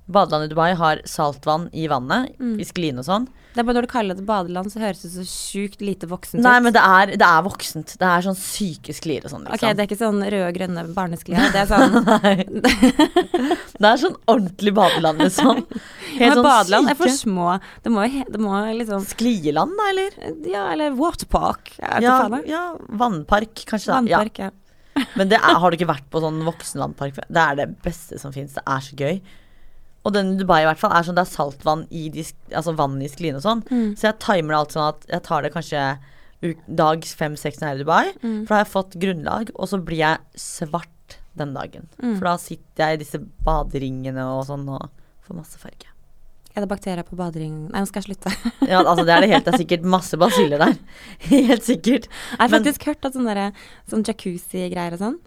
[0.08, 2.56] badeland i Dubai har saltvann i vannet, Mm.
[2.60, 3.26] i skliene og sånn.
[3.54, 6.38] Det er bare når du kaller det badeland, så høres det så sjukt lite voksent
[6.40, 6.44] ut.
[6.44, 7.96] Nei, men det er, det er voksent.
[7.98, 9.46] Det er sånn syke sklier og sånn.
[9.48, 9.76] Ok, Liksom.
[9.76, 11.48] det er ikke sånn røde og grønne barnesklier.
[11.52, 12.62] Det er sånn
[13.78, 15.64] det er sånn ordentlig badeland, liksom.
[16.18, 17.48] Helt Men sånn badeland er for små.
[17.84, 20.16] Det må, det må liksom Sklieland, da, eller?
[20.48, 21.74] Ja, eller waterpark.
[21.78, 21.98] Ja,
[22.46, 23.92] ja, vannpark, kanskje.
[23.92, 24.22] da ja.
[24.22, 24.50] Vannpark, ja.
[25.14, 27.20] Men det er, har du ikke vært på sånn voksenvannpark?
[27.30, 28.56] Det er det beste som fins.
[28.56, 29.20] Det er så gøy.
[30.06, 32.22] Og den i Dubai i hvert fall er sånn det er saltvann i de,
[32.54, 33.64] altså vann i skline og sånn.
[33.68, 33.96] Mm.
[33.98, 35.82] Så jeg timer det alt sånn at jeg tar det kanskje
[36.78, 38.04] dag fem-seks når jeg er i Dubai.
[38.22, 38.38] Mm.
[38.46, 41.88] For da har jeg fått grunnlag, og så blir jeg svart den dagen.
[42.02, 42.14] Mm.
[42.18, 44.86] For da sitter jeg i disse baderingene og sånn og
[45.26, 45.90] får masse farge.
[46.56, 47.68] Er det bakterier på baderingen?
[47.70, 48.32] Nei, nå skal jeg slutte.
[48.66, 49.44] Ja, altså det er det helt.
[49.46, 50.72] Det er sikkert masse basiller der.
[51.28, 52.08] Helt sikkert.
[52.08, 53.52] Jeg har Men- faktisk hørt at sånne, der-
[53.90, 55.18] sånn jacuzzi-greier og sånn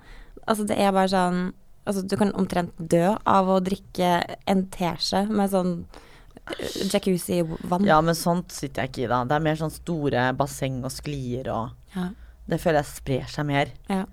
[0.50, 1.54] Altså det er bare sånn
[1.86, 4.14] Altså du kan omtrent dø av å drikke
[4.50, 7.88] en teskje med sånn eh, jacuzzi-vann.
[7.90, 9.24] Ja, men sånt sitter jeg ikke i, da.
[9.26, 12.12] Det er mer sånn store basseng og sklier og Ja.
[12.52, 13.70] Det føler jeg sprer seg mer.
[13.88, 14.06] Ja.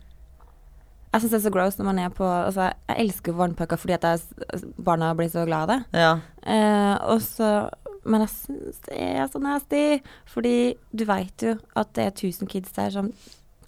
[1.08, 3.94] Jeg syns det er så gross når man er på Altså, jeg elsker jo fordi
[3.96, 5.78] at jeg, barna blir så glad av det.
[5.98, 6.12] Ja.
[6.42, 7.70] Eh, og så
[8.04, 10.00] Men jeg syns det er så nasty.
[10.26, 13.12] Fordi du veit jo at det er 1000 kids der som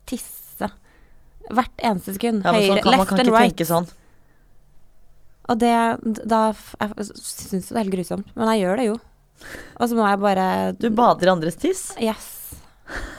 [0.06, 0.49] tisser
[1.48, 2.44] hvert eneste sekund.
[2.44, 3.66] ja sånn Høyre, kan man left kan and ikke right.
[3.70, 3.88] sånn.
[5.50, 5.76] Og det
[6.30, 8.28] Da Jeg syns det er helt grusomt.
[8.36, 8.98] Men jeg gjør det jo.
[9.80, 10.46] Og så må jeg bare
[10.78, 11.88] Du bader i andres tiss.
[12.00, 12.28] Yes.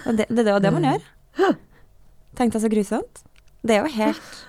[0.06, 1.04] Det, det er jo det man gjør.
[2.38, 3.26] Tenkte jeg så grusomt.
[3.62, 4.40] Det er jo helt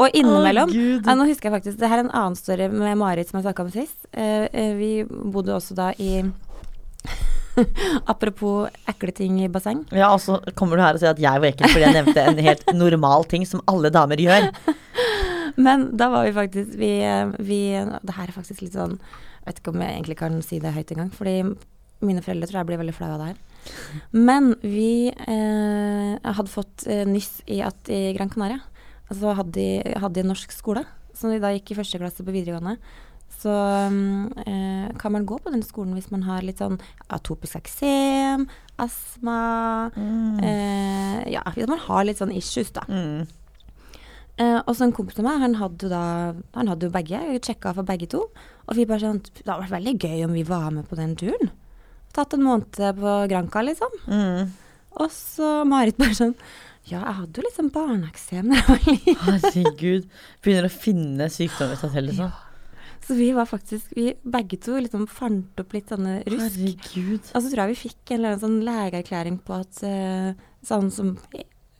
[0.00, 2.96] Og innimellom oh, ja, Nå husker jeg faktisk Det her er en annen story med
[2.96, 3.98] Marit som jeg snakka om sist.
[4.16, 6.22] Uh, uh, vi bodde også da i
[8.12, 9.82] Apropos ekle ting i basseng.
[9.92, 12.24] Ja, og så kommer du her og sier at jeg var ekkel fordi jeg nevnte
[12.24, 14.48] en helt normal ting som alle damer gjør.
[15.60, 16.94] Men da var vi faktisk Vi,
[17.44, 20.60] vi Det her er faktisk litt sånn Jeg vet ikke om jeg egentlig kan si
[20.62, 21.34] det høyt engang, fordi
[22.02, 23.40] mine foreldre tror jeg blir veldig flaue av det her.
[24.10, 28.58] Men vi eh, hadde fått eh, nyss i at i Gran Canaria
[29.12, 30.82] så hadde de, hadde de en norsk skole,
[31.14, 32.78] så de da gikk i første klasse på videregående.
[33.40, 33.52] Så
[33.90, 36.78] mm, eh, kan man gå på den skolen hvis man har litt sånn
[37.10, 38.44] atopisk eksem,
[38.82, 39.38] astma
[39.98, 42.84] eh, Ja, hvis man har litt sånn issues, da.
[42.86, 43.26] Mm.
[44.40, 46.04] Eh, og så en kompis av meg, han hadde jo da
[46.56, 48.22] Han hadde jo begge, sjekka for begge to.
[48.68, 51.16] Og vi bare sånn Det hadde vært veldig gøy om vi var med på den
[51.20, 51.52] turen.
[52.16, 53.92] Tatt en måned på Granca, liksom.
[54.06, 54.52] Mm.
[55.00, 56.36] Og så Marit bare sånn
[56.88, 59.20] Ja, jeg hadde jo litt sånn barneeksem da jeg var liten.
[59.26, 60.08] Herregud.
[60.42, 62.32] Begynner å finne sykdommer i seg selv, liksom.
[63.02, 66.58] Så vi var faktisk Vi begge to liksom fant opp litt sånne rusk.
[66.58, 67.32] Herregud.
[67.32, 70.92] Og så tror jeg vi fikk en eller annen sånn legeerklæring på at uh, sånn
[70.94, 71.16] som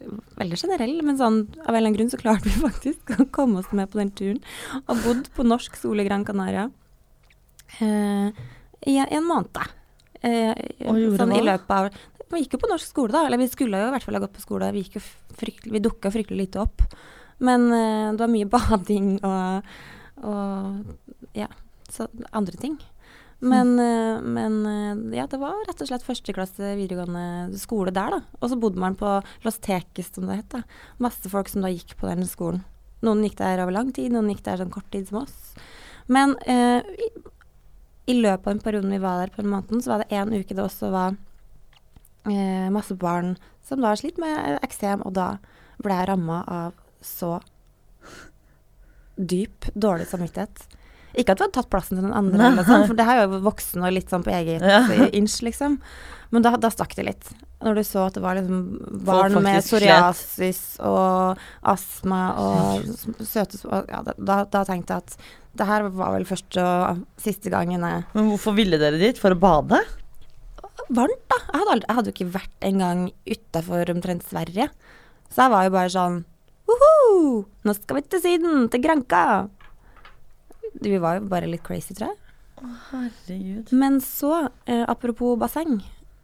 [0.03, 3.61] Veldig generell, men sånn av en eller annen grunn så klarte vi faktisk å komme
[3.61, 4.41] oss med på den turen.
[4.83, 6.65] Og bodd på norsk skole i Gran Canaria
[7.79, 8.41] uh,
[8.83, 9.63] i, en måned.
[10.23, 10.51] Uh,
[10.91, 11.89] Og gjorde sånn i løpet av
[12.35, 13.23] Vi gikk jo på norsk skole, da.
[13.29, 14.73] Eller vi skulle jo i hvert fall ha gått på skole.
[14.75, 14.99] Vi, gikk
[15.39, 16.83] fryktelig, vi dukka fryktelig lite opp.
[17.43, 19.75] Men eh, det var mye bading og,
[20.23, 21.02] og
[21.37, 21.49] ja,
[21.90, 22.79] så andre ting.
[23.42, 24.35] Men, mm.
[24.35, 28.21] men eh, ja, det var rett og slett førsteklasse videregående skole der, da.
[28.38, 30.55] Og så bodde man på Los Teques, som det het.
[30.55, 30.61] da.
[31.03, 32.62] Masse folk som da gikk på den skolen.
[33.03, 35.57] Noen gikk der over lang tid, noen gikk der sånn kort tid som oss.
[36.07, 37.09] Men eh, i,
[38.14, 40.31] i løpet av den perioden vi var der på den måneden, så var det en
[40.31, 41.16] uke det også var
[42.31, 43.35] eh, masse barn
[43.66, 45.33] som da har slitt med eksem, og da
[45.83, 47.40] ble jeg ramma av så
[49.18, 50.62] dyp dårlig samvittighet.
[51.18, 53.42] Ikke at du hadde tatt plassen til den andre, sånt, for det her er jo
[53.44, 54.83] voksen og litt sånn på eget Ja.
[55.12, 55.79] inch, liksom.
[56.33, 57.33] Men da, da stakk det litt.
[57.62, 60.87] Når du så at det var liksom barn med psoriasis slett.
[60.88, 61.42] og
[61.75, 62.88] astma og
[63.20, 65.16] søte ja, da, da, tenkte jeg at
[65.61, 69.20] det her var vel første og siste gangen jeg Men hvorfor ville dere dit?
[69.20, 69.83] For å bade?
[70.92, 71.38] varmt, da.
[71.38, 74.68] Jeg hadde, aldri, jeg hadde jo ikke vært engang utafor omtrent Sverige.
[75.33, 76.20] Så jeg var jo bare sånn
[76.68, 77.42] Woho!
[77.66, 79.22] Nå skal vi til Syden, til Granca.
[80.83, 82.18] Vi var jo bare litt crazy, tror jeg.
[82.62, 83.73] Å, Herregud.
[83.75, 85.81] Men så, eh, apropos basseng,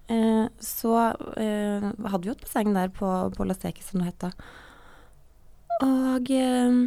[0.08, 0.94] eh, så
[1.36, 4.32] eh, hadde vi jo et basseng der på, på Las Teques, som det het da.
[5.86, 6.78] Og eh,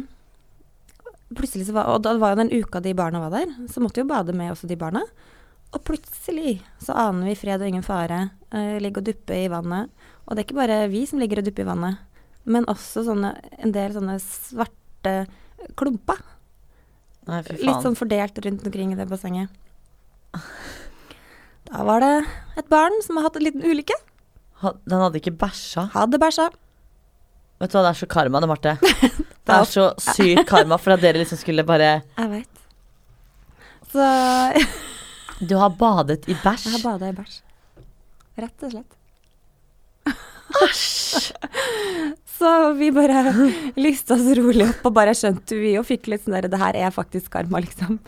[1.32, 4.02] plutselig så var Og da var jo den uka de barna var der, så måtte
[4.02, 5.04] jo bade med også de barna.
[5.72, 8.26] Og plutselig så aner vi fred og ingen fare.
[8.52, 9.88] Eh, ligge og duppe i vannet.
[10.26, 12.02] Og det er ikke bare vi som ligger og dupper i vannet,
[12.44, 13.32] men også sånne,
[13.62, 15.14] en del sånne svarte
[15.78, 16.20] klumper.
[17.28, 19.48] Nei, Litt sånn fordelt rundt omkring i det bassenget.
[21.70, 22.14] Da var det
[22.58, 23.94] et barn som har hatt en liten ulykke.
[24.62, 25.86] Ha- Den hadde ikke bæsja.
[25.94, 26.48] Hadde bæsja.
[27.62, 28.72] Vet du hva, det er så karma det, Marte.
[29.46, 32.60] Det er så sykt karma for at dere liksom skulle bare Jeg veit.
[33.92, 34.04] Så
[35.48, 36.66] Du har badet i bæsj?
[36.68, 37.40] jeg har bada i bæsj.
[38.42, 38.98] Rett og slett.
[40.62, 41.32] Æsj!
[42.42, 43.22] Så vi bare
[43.78, 46.78] lyste oss rolig opp og bare skjønte vi og fikk litt sånn der Det her
[46.88, 48.00] er faktisk karma, liksom.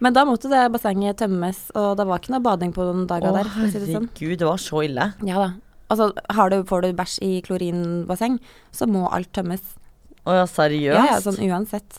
[0.00, 3.34] Men da måtte det bassenget tømmes, og det var ikke noe bading på noen dager
[3.34, 3.50] der.
[3.50, 4.06] Å si det sånn.
[4.06, 5.08] herregud, det var så ille.
[5.26, 5.50] Ja da.
[5.90, 6.06] Altså,
[6.38, 8.38] har du, får du bæsj i klorinbasseng,
[8.72, 9.74] så må alt tømmes.
[10.22, 10.94] Å ja, seriøst?
[10.94, 11.98] Ja, ja, sånn uansett.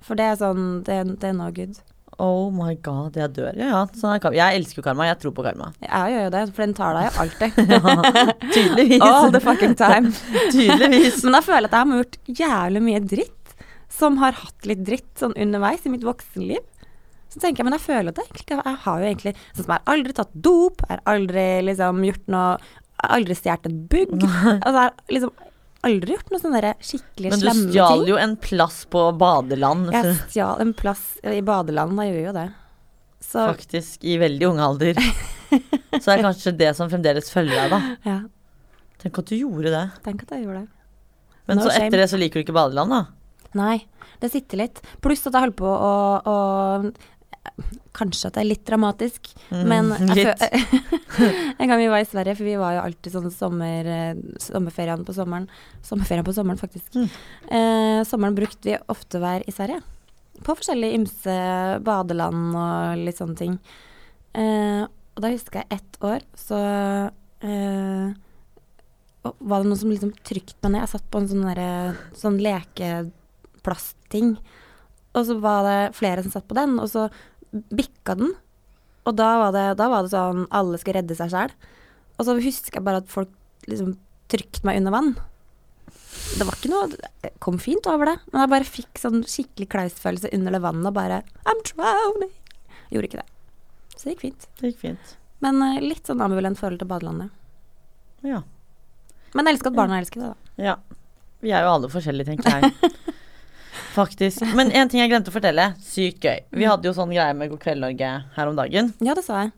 [0.00, 1.76] For det er sånn Det, det er no good.
[2.20, 3.54] Oh my god, jeg dør.
[3.56, 3.82] Ja, ja.
[3.96, 4.18] Sånn.
[4.36, 5.06] Jeg elsker jo karma.
[5.08, 5.70] Jeg tror på karma.
[5.80, 7.60] Jeg gjør jo det, for den tar deg jo alltid.
[8.56, 9.04] Tydeligvis.
[9.06, 10.12] All the fucking time.
[10.54, 11.22] Tydeligvis.
[11.24, 13.54] Men jeg føler at jeg har gjort jævlig mye dritt,
[14.00, 16.60] som har hatt litt dritt sånn underveis i mitt voksenliv.
[17.30, 18.60] Så tenker jeg, men jeg føler det egentlig ikke.
[18.66, 22.00] Jeg har jo egentlig Sånn som jeg har aldri tatt dop, jeg har aldri liksom
[22.08, 24.16] gjort noe Jeg har aldri stjålet et bugg.
[24.64, 25.32] Altså, jeg har liksom
[25.86, 27.30] aldri gjort noe sånne slemme ting.
[27.30, 32.14] Men du stjal jo en plass på badeland, Jeg stjal en plass i badeland, jeg
[32.14, 32.48] gjør jo det.
[33.20, 34.98] Så faktisk, i veldig ung alder.
[36.00, 37.80] Så det er kanskje det som fremdeles følger deg, da.
[38.06, 38.18] ja,
[39.00, 39.84] Tenk at du gjorde det.
[40.04, 40.68] tenk at jeg gjorde det.
[41.48, 41.86] Men No så shame.
[41.88, 43.00] etter det så liker du ikke badeland, da?
[43.58, 43.78] Nei,
[44.22, 44.78] det sitter litt.
[45.02, 45.94] Pluss at jeg holder på å,
[46.30, 46.36] å
[47.96, 50.34] Kanskje at det er litt dramatisk, Mm, men jeg
[51.60, 55.02] En gang vi var i Sverige, for vi var jo alltid sånn sommer, eh, sommerferien
[55.04, 55.48] på sommeren.
[55.82, 56.94] Sommerferien på sommeren, faktisk.
[56.94, 57.08] Mm.
[57.50, 59.80] Eh, sommeren brukte vi ofte hver i Sverige.
[60.46, 61.34] På forskjellige ymse
[61.84, 63.58] badeland og litt sånne ting.
[64.38, 66.60] Eh, og da husker jeg ett år, så
[67.42, 68.14] eh,
[69.24, 70.84] var det noen som liksom trykte meg ned.
[70.86, 74.36] Jeg satt på en sånn, derre- sånn lekeplastting.
[75.18, 77.08] Og så var det flere som satt på den, og så
[77.52, 78.34] bikka den.
[79.08, 81.54] Og da var det, da var det sånn alle skal redde seg sjæl.
[82.18, 83.32] Og så husker jeg bare at folk
[83.70, 83.94] liksom
[84.30, 85.12] trykte meg under vann.
[86.10, 89.68] Det var ikke noe Det kom fint over det, men jeg bare fikk sånn skikkelig
[89.72, 92.32] klausfølelse under det vannet og bare I'm drowning.
[92.90, 93.28] Gjorde ikke det.
[93.94, 94.48] Så det gikk fint.
[94.60, 95.12] Det gikk fint.
[95.44, 97.32] Men uh, litt sånn ambulant forhold til badelandet.
[98.26, 98.42] Ja.
[99.34, 100.64] Men jeg elsker at barna elsker det, da.
[100.70, 100.78] ja.
[101.40, 102.90] Vi er jo alle forskjellige, tenker jeg.
[103.94, 104.44] Faktisk.
[104.58, 105.72] Men en ting jeg glemte å fortelle.
[105.84, 106.44] Sykt gøy.
[106.54, 108.92] Vi hadde jo sånn greie med God kveld, Norge her om dagen.
[109.02, 109.54] Ja, det sa jeg.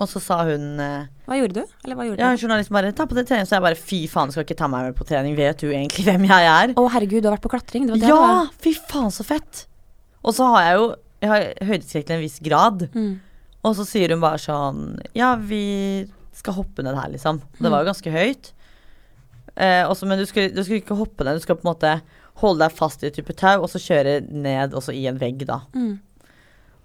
[0.00, 1.72] Og så sa hun eh, Hva gjorde du?
[1.84, 4.30] Eller hva gjorde Ja, journalisten bare 'ta på deg trening', så jeg bare 'fy faen,
[4.32, 6.72] skal ikke ta meg med på trening', vet du egentlig hvem jeg er?
[6.72, 7.84] Å herregud, du har vært på klatring?
[7.86, 8.46] Det var det Ja!
[8.64, 9.66] Fy faen, så fett!
[10.24, 10.86] Og så har jeg jo
[11.20, 12.86] Jeg har høydeskrekk til en viss grad.
[12.96, 13.20] Mm.
[13.60, 17.42] Og så sier hun bare sånn Ja, vi skal hoppe ned her, liksom.
[17.60, 18.52] Det var jo ganske høyt.
[19.52, 22.00] Eh, også, men du skulle, du skal ikke hoppe ned, du skal på en måte
[22.40, 25.44] holde deg fast i et type tau, og så kjøre ned også i en vegg,
[25.48, 25.62] da.
[25.76, 25.98] Mm.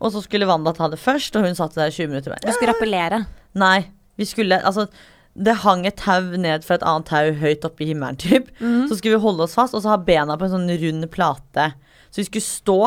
[0.03, 2.35] Og så skulle Wanda ta det først, og hun satt der i 20 minutter.
[2.43, 3.23] Du skulle rappellere.
[3.57, 3.87] Nei,
[4.19, 4.87] vi skulle Altså,
[5.35, 8.51] det hang et tau ned fra et annet tau høyt oppe i himmelen, typ.
[8.59, 8.85] Mm.
[8.89, 11.71] Så skulle vi holde oss fast, og så ha bena på en sånn rund plate.
[12.09, 12.79] Så vi skulle stå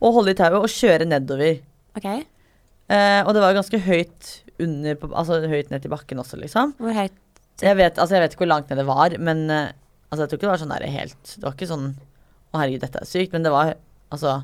[0.00, 1.60] og holde i tauet og kjøre nedover.
[1.96, 2.08] Ok.
[2.90, 6.74] Eh, og det var ganske høyt under Altså høyt ned til bakken også, liksom.
[6.80, 7.16] Hvor høyt?
[7.60, 9.72] Jeg vet, altså, jeg vet ikke hvor langt ned det var, men eh,
[10.10, 11.88] altså, jeg tror ikke det var sånn der helt Det var ikke sånn
[12.50, 13.76] Å, herregud, dette er sykt, men det var
[14.10, 14.40] altså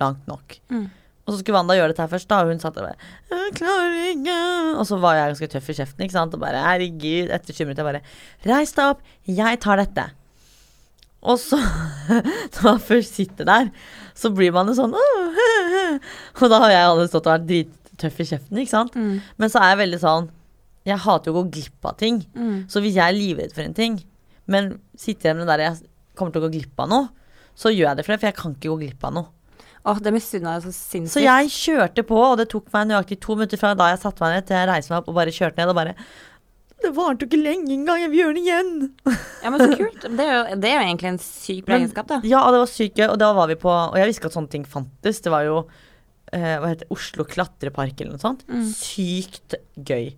[0.00, 0.54] langt nok.
[0.70, 0.86] Mm.
[1.26, 3.56] Og så skulle Wanda gjøre dette her først, da, og hun satt der bare Jeg
[3.58, 4.38] klarer ikke
[4.80, 7.68] Og så var jeg ganske tøff i kjeften, ikke sant, og bare herregud, etter 20
[7.68, 8.02] minutter bare
[8.48, 10.06] Reis deg opp, jeg tar dette.
[11.20, 11.58] Og så,
[12.08, 13.70] når man først sitter der,
[14.16, 15.86] så blir man jo sånn «Åh, hø, hø».
[16.40, 18.96] Og da har jeg allerede stått og vært drittøff i kjeften, ikke sant.
[18.96, 19.18] Mm.
[19.36, 20.30] Men så er jeg veldig sånn
[20.88, 22.22] Jeg hater jo å gå glipp av ting.
[22.32, 22.54] Mm.
[22.72, 24.00] Så hvis jeg er livredd for en ting,
[24.50, 25.82] men sitter jeg med det der jeg
[26.18, 27.10] kommer til å gå glipp av noe,
[27.58, 29.30] så gjør jeg det for det, for jeg kan ikke gå glipp av noe.
[29.88, 31.14] Åh, det misunner jeg så sinnssykt.
[31.14, 34.20] Så jeg kjørte på, og det tok meg nøyaktig to minutter fra da jeg satte
[34.20, 35.94] meg ned til jeg reiste meg opp og bare kjørte ned, og bare
[36.80, 38.72] Det varte jo ikke lenge engang, jeg vil gjøre det igjen.
[39.44, 40.04] Ja, men så kult.
[40.04, 42.20] Det er jo, det er jo egentlig en syk bra egenskap, da.
[42.28, 44.32] Ja, og det var sykt gøy, og da var vi på Og jeg visste ikke
[44.32, 45.20] at sånne ting fantes.
[45.24, 45.58] Det var jo
[46.32, 48.44] eh, hva heter Oslo klatrepark eller noe sånt.
[48.48, 48.64] Mm.
[48.76, 50.12] Sykt gøy.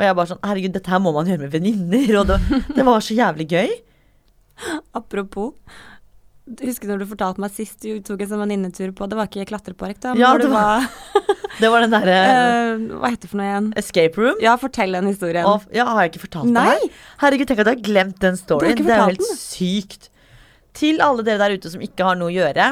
[0.00, 2.10] Og jeg bare sånn Herregud, dette her må man gjøre med venninner.
[2.22, 2.40] Og det,
[2.72, 3.72] det var så jævlig gøy.
[5.00, 5.52] Apropos.
[6.64, 9.28] Husker du når du fortalte meg sist du tok en sånn venninnetur på Det var
[9.28, 10.16] ikke klatrepark, da?
[10.18, 13.46] Ja, du det var- var, Det var den derre uh, Hva heter det for noe
[13.46, 13.68] igjen?
[13.78, 14.40] escape room.
[14.42, 15.46] Ja, fortell den historien.
[15.46, 16.64] Og, ja, har jeg ikke fortalt Nei.
[16.64, 17.02] det her?
[17.22, 18.80] Herregud, tenk at jeg har glemt den storyen.
[18.80, 20.08] Det er jo helt sykt.
[20.80, 22.70] Til alle dere der ute som ikke har noe å gjøre,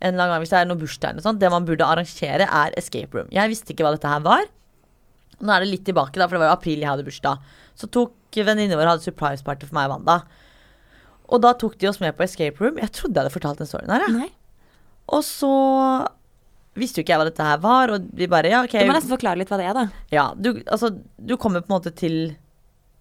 [0.00, 1.84] en eller annen gang hvis det er noe bursdag eller noe sånt, det man burde
[1.92, 3.28] arrangere, er escape room.
[3.34, 4.46] Jeg visste ikke hva dette her var.
[5.40, 7.44] Nå er det litt tilbake, da, for det var jo april jeg hadde bursdag.
[7.80, 10.18] Så tok venninnene våre hadde surprise party for meg Wanda.
[11.30, 12.78] Og da tok de oss med på escape room.
[12.82, 14.04] Jeg trodde jeg hadde fortalt den storyen her.
[14.06, 14.10] Ja.
[14.24, 14.28] Nei.
[15.10, 15.50] Og så
[16.78, 18.76] visste jo ikke jeg hva dette her var, og vi bare ja, ok.
[18.78, 19.84] Du må nesten forklare litt hva det er, da.
[20.14, 22.20] Ja, du, altså, du kommer på en måte til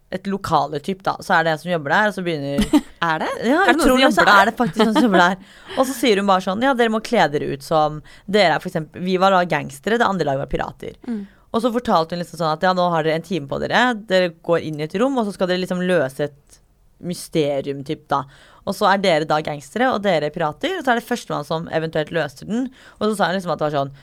[0.09, 1.13] et lokale typ, da.
[1.21, 3.27] Så er det en som jobber der, og så begynner Er det?
[3.45, 4.39] Ja, Er det noen som jobber der?
[4.41, 5.43] er det faktisk noen som jobber der.
[5.77, 8.63] Og så sier hun bare sånn Ja, dere må kle dere ut som Dere er
[8.63, 10.97] for eksempel Vi var da gangstere, det andre laget var pirater.
[11.05, 11.21] Mm.
[11.51, 13.95] Og så fortalte hun liksom sånn at ja, nå har dere en time på dere.
[14.09, 16.59] Dere går inn i et rom, og så skal dere liksom løse et
[16.99, 18.23] mysterium, typ, da.
[18.67, 20.77] Og så er dere da gangstere, og dere pirater.
[20.77, 22.67] Og så er det førstemann som eventuelt løste den.
[22.99, 23.93] Og så sa hun liksom at det var sånn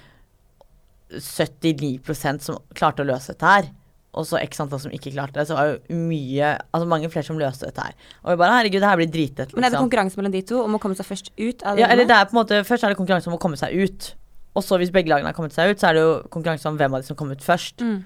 [1.14, 3.68] 79% som klarte å løse dette her.
[4.16, 5.44] Og så x antall som ikke klarte det.
[5.50, 7.96] Så var jo mye Altså mange flere som løste dette her.
[8.24, 9.52] Og vi bare herregud, det her blir dritlett.
[9.54, 9.90] Men er det Liksom.
[9.90, 12.32] konkurranse mellom de to om å komme seg først ut Ja, eller det er på
[12.35, 14.14] en måte Først er det konkurranse om å komme seg ut.
[14.57, 16.79] Og så hvis begge lagene har kommet seg ut, så er det jo konkurranse om
[16.81, 17.85] hvem av de som kom ut først.
[17.85, 17.99] Mm.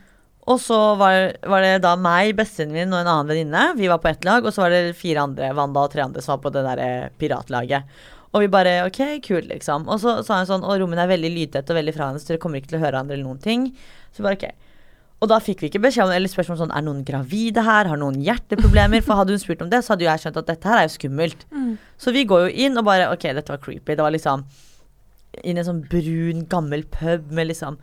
[0.50, 3.64] Og så var, var det da meg, bestevennen min og en annen venninne.
[3.78, 6.24] Vi var på ett lag, og så var det fire andre, Wanda og tre andre,
[6.24, 6.88] som var på det derre
[7.20, 8.00] piratlaget.
[8.30, 9.86] Og vi bare OK, kult, liksom.
[9.90, 12.32] Og så sa hun sånn Og rommene er veldig lydtette og veldig fra hverandre, så
[12.32, 13.70] dere kommer ikke til å høre hverandre eller noen ting.
[14.10, 14.68] Så vi bare OK.
[15.20, 17.90] Og da fikk vi ikke beskjed om eller spørsmål sånn Er noen gravide her?
[17.90, 19.02] Har noen hjerteproblemer?
[19.04, 20.86] For hadde hun spurt om det, så hadde jo jeg skjønt at dette her er
[20.86, 21.44] jo skummelt.
[21.52, 21.74] Mm.
[22.00, 23.98] Så vi går jo inn og bare OK, dette var creepy.
[23.98, 24.46] Det var liksom
[25.42, 27.78] i en sånn brun, gammel pub med liksom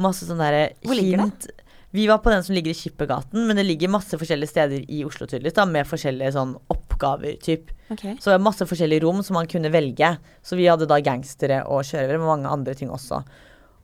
[0.00, 1.48] masse sånn derre hint
[1.92, 5.02] Vi var på den som ligger i Skippergaten, men det ligger masse forskjellige steder i
[5.04, 7.68] Oslo tydeligvis, da, med forskjellige sånn oppgaver, typ.
[7.92, 8.06] Ok.
[8.16, 10.14] Så det var masse forskjellige rom som man kunne velge.
[10.40, 13.20] Så vi hadde da gangstere og kjørere, med mange andre ting også.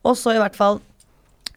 [0.01, 0.81] Og så i hvert fall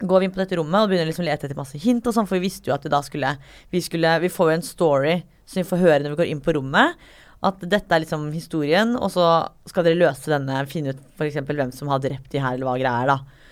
[0.02, 2.18] går vi inn på dette rommet og begynner liksom å lete etter masse hint og
[2.18, 3.32] sånn, for vi visste jo at vi da skulle
[3.72, 6.44] Vi, skulle, vi får jo en story som vi får høre når vi går inn
[6.44, 7.00] på rommet.
[7.42, 9.28] At dette er liksom historien, og så
[9.66, 11.40] skal dere løse denne, finne ut f.eks.
[11.48, 13.42] hvem som har drept de her, eller hva greia er, da.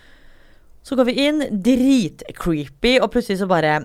[0.86, 3.80] Så går vi inn, dritcreepy, og plutselig så bare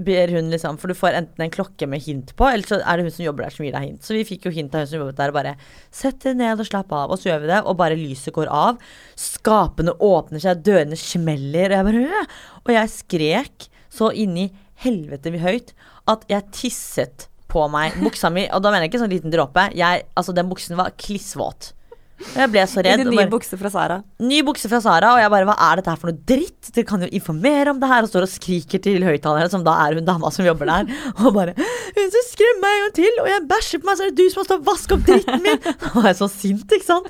[0.00, 2.98] ber hun liksom For du får enten en klokke med hint på, eller så er
[2.98, 4.04] det hun som jobber der som gir deg hint.
[4.06, 5.56] Så vi fikk jo hint av hun som jobbet der, og bare
[5.94, 7.10] Sett deg ned og slapp av.
[7.10, 8.80] Og så gjør vi det, og bare lyset går av.
[9.18, 12.24] Skapene åpner seg, dørene smeller, og jeg bare!
[12.64, 15.74] Og jeg skrek så inni helvete mye høyt
[16.08, 18.46] at jeg tisset på meg buksa mi.
[18.54, 19.68] Og da mener jeg ikke sånn liten dråpe.
[19.76, 21.72] Jeg, altså, den buksen var klissvåt.
[22.20, 23.00] Og jeg ble så redd.
[23.08, 23.94] Ny bare- bukse fra Sara.
[24.20, 26.68] Ny bukse fra Sara, og jeg bare Hva er dette her for noe dritt?
[26.76, 29.72] Dere kan jo informere om det her, og står og skriker til høyttalerne, som da
[29.86, 30.90] er hun dama som jobber der,
[31.24, 34.04] og bare Hun skal skremme meg en gang til, og jeg bæsjer på meg, så
[34.04, 35.64] er det du som har stått og vasket opp dritten min!
[35.80, 37.08] Da var jeg så sint, ikke sant?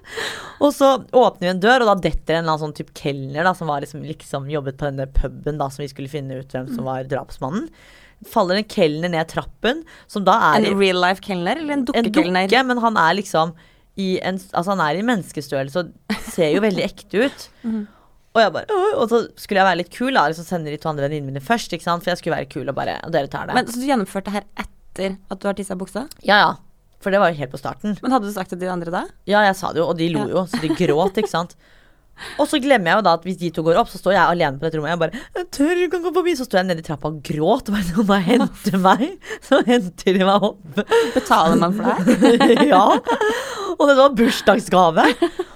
[0.63, 3.43] Og så åpner vi en dør, og da detter en eller annen sånn type kelner,
[3.51, 6.55] da, som var liksom, liksom jobbet på denne puben, da, som vi skulle finne ut
[6.55, 7.67] hvem som var drapsmannen.
[8.29, 11.87] Faller en kelner ned trappen, som da er En real life kelner eller en en
[11.89, 12.51] dukkekelner?
[12.51, 13.55] dukke, men han er liksom
[14.01, 17.49] i en, Altså han er i menneskestørrelse og ser jo veldig ekte ut.
[18.31, 20.29] Og jeg bare Og så skulle jeg være litt kul, da.
[20.31, 21.73] Liksom sende de to andre venninnene mine først.
[21.75, 22.05] Ikke sant?
[22.05, 23.57] For jeg skulle være kul og bare Og dere tar det.
[23.59, 26.07] Men, så du gjennomførte her etter at du har tissa i buksa?
[26.23, 26.51] ja, ja.
[27.01, 27.95] For det var jo helt på starten.
[28.03, 29.01] Men hadde du sagt det til de andre da?
[29.25, 31.55] Ja, jeg sa det jo, og de lo jo, så de gråt, ikke sant.
[32.39, 34.23] Og så glemmer jeg jo da at hvis de to går opp, så står jeg
[34.23, 34.93] alene på dette rommet.
[34.95, 36.35] Jeg bare jeg tør, du kan gå forbi.
[36.39, 37.71] Så står jeg nede i trappa og gråt.
[37.71, 39.07] Og bare noen må hente meg.
[39.47, 40.83] Så henter de meg opp.
[41.17, 42.67] Betaler man for det?
[42.73, 42.85] ja.
[43.77, 45.07] Og det var bursdagsgave.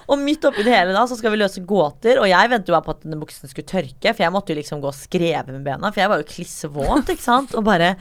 [0.04, 2.20] Og midt oppi det hele da, så skal vi løse gåter.
[2.22, 4.60] Og jeg ventet jo bare på at denne buksen skulle tørke, for jeg måtte jo
[4.60, 5.92] liksom gå og skreve med bena.
[5.92, 7.54] For jeg var jo klissvåt, ikke sant.
[7.58, 7.94] Og bare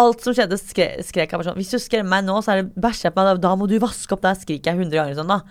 [0.00, 2.62] Alt som skjedde, skre, skrek jeg bare sånn Hvis du skremmer meg nå, så er
[2.62, 3.42] det bæsjer jeg på meg.
[3.44, 4.22] Da, må du vaske opp.
[4.24, 5.42] Der skriker jeg hundre ganger sånn, da.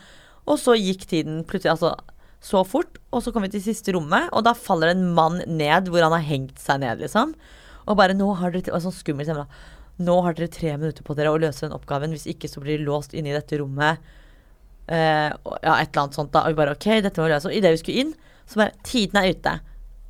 [0.49, 1.93] Og så gikk tiden plutselig altså
[2.41, 5.43] så fort, og så kommer vi til siste rommet, og da faller det en mann
[5.45, 7.35] ned hvor han har hengt seg ned, liksom.
[7.85, 9.45] Og bare nå har dere og sånn skummel stemme.
[10.01, 12.13] Nå har dere tre minutter på dere å løse den oppgaven.
[12.15, 14.01] Hvis ikke så blir dere låst inne i dette rommet.
[14.87, 16.45] Eh, og, ja, et eller annet sånt da.
[16.45, 17.49] Og vi bare OK, dette må vi løse.
[17.49, 18.15] Og idet vi skulle inn,
[18.49, 19.55] så bare Tiden er ute.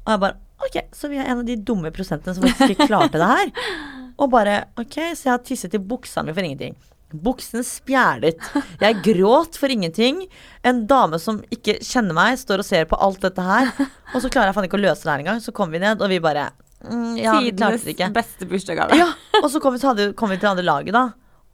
[0.05, 2.89] Og jeg bare OK, så vi er en av de dumme prosentene som faktisk ikke
[2.91, 3.51] klarte det her.
[4.21, 6.75] Og bare OK, så jeg har tisset i buksa mi for ingenting.
[7.13, 8.39] Buksen spjælet.
[8.81, 10.23] Jeg gråt for ingenting.
[10.63, 13.71] En dame som ikke kjenner meg, står og ser på alt dette her.
[14.15, 15.41] Og så klarer jeg faen ikke å løse det her engang.
[15.43, 16.49] Så kommer vi ned, og vi bare
[16.87, 17.35] mm, Ja.
[17.39, 17.83] Tidenes
[18.15, 18.95] beste bursdagsgave.
[18.99, 19.09] Ja,
[19.43, 21.03] og så kom vi, hadde- kom vi til det andre laget, da.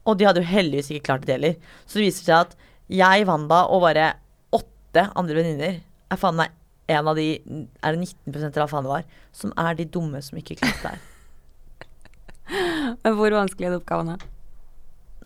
[0.07, 1.57] Og de hadde jo heldigvis ikke klart det heller.
[1.85, 2.55] Så det viser seg at
[2.87, 4.13] jeg, Wanda og bare
[4.55, 6.53] åtte andre venninner er faen meg
[6.87, 7.25] en av de
[7.83, 9.03] Er det 19 eller hva faen det var?
[9.35, 11.01] Som er de dumme som ikke klarte det her.
[13.03, 14.13] Men hvor vanskelig er det oppgaven?
[14.13, 14.17] da?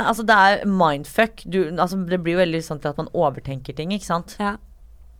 [0.09, 1.45] Altså, det er mindfuck.
[1.45, 4.35] Du, altså, det blir jo veldig sånn til at man overtenker ting, ikke sant.
[4.41, 4.57] Ja.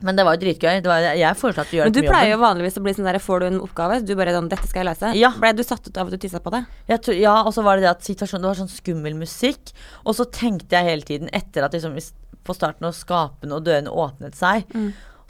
[0.02, 0.82] Men det var jo dritgøy.
[0.82, 3.06] Det var, jeg foreslo at du gjør Men du pleier jo vanligvis å bli sånn
[3.06, 5.12] der Får du en oppgave, du bare sånn Dette skal jeg løse.
[5.20, 5.30] Ja.
[5.38, 6.63] Ble du satt ut av at du tissa på det?
[6.89, 9.74] Tror, ja, og så var det det at situasjonen Det var sånn skummel musikk.
[10.06, 11.94] Og så tenkte jeg hele tiden, etter at liksom,
[12.41, 14.65] på starten når skapene og dørene åpnet seg,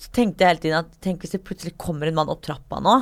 [0.02, 2.80] så tenkte jeg hele tiden at tenk hvis det plutselig kommer en mann opp trappa
[2.82, 3.02] nå.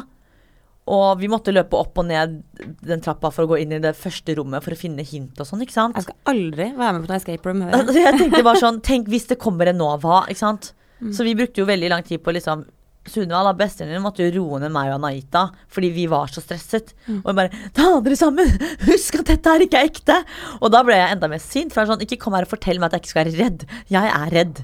[0.90, 2.40] Og vi måtte løpe opp og ned
[2.86, 5.46] den trappa for å gå inn i det første rommet for å finne hint og
[5.46, 6.00] sånn, ikke sant.
[6.00, 7.62] Jeg skal aldri være med på noe escape room.
[7.66, 7.76] jeg.
[7.78, 10.24] Altså, jeg tenkte bare sånn Tenk hvis det kommer en Nova.
[10.32, 10.74] Ikke sant?
[11.16, 12.66] Så vi brukte jo veldig lang tid på liksom
[13.10, 16.92] Sunniva, da, min, måtte jo roe ned meg og Anaita fordi vi var så stresset.
[17.24, 18.52] Og bare Ta dere sammen!
[18.90, 20.18] Husk at dette her ikke er ekte!
[20.60, 21.72] Og da ble jeg enda mer sint.
[21.74, 23.38] For jeg er sånn, ikke kom her og fortell meg at jeg ikke skal være
[23.40, 23.66] redd.
[23.90, 24.62] Jeg er redd.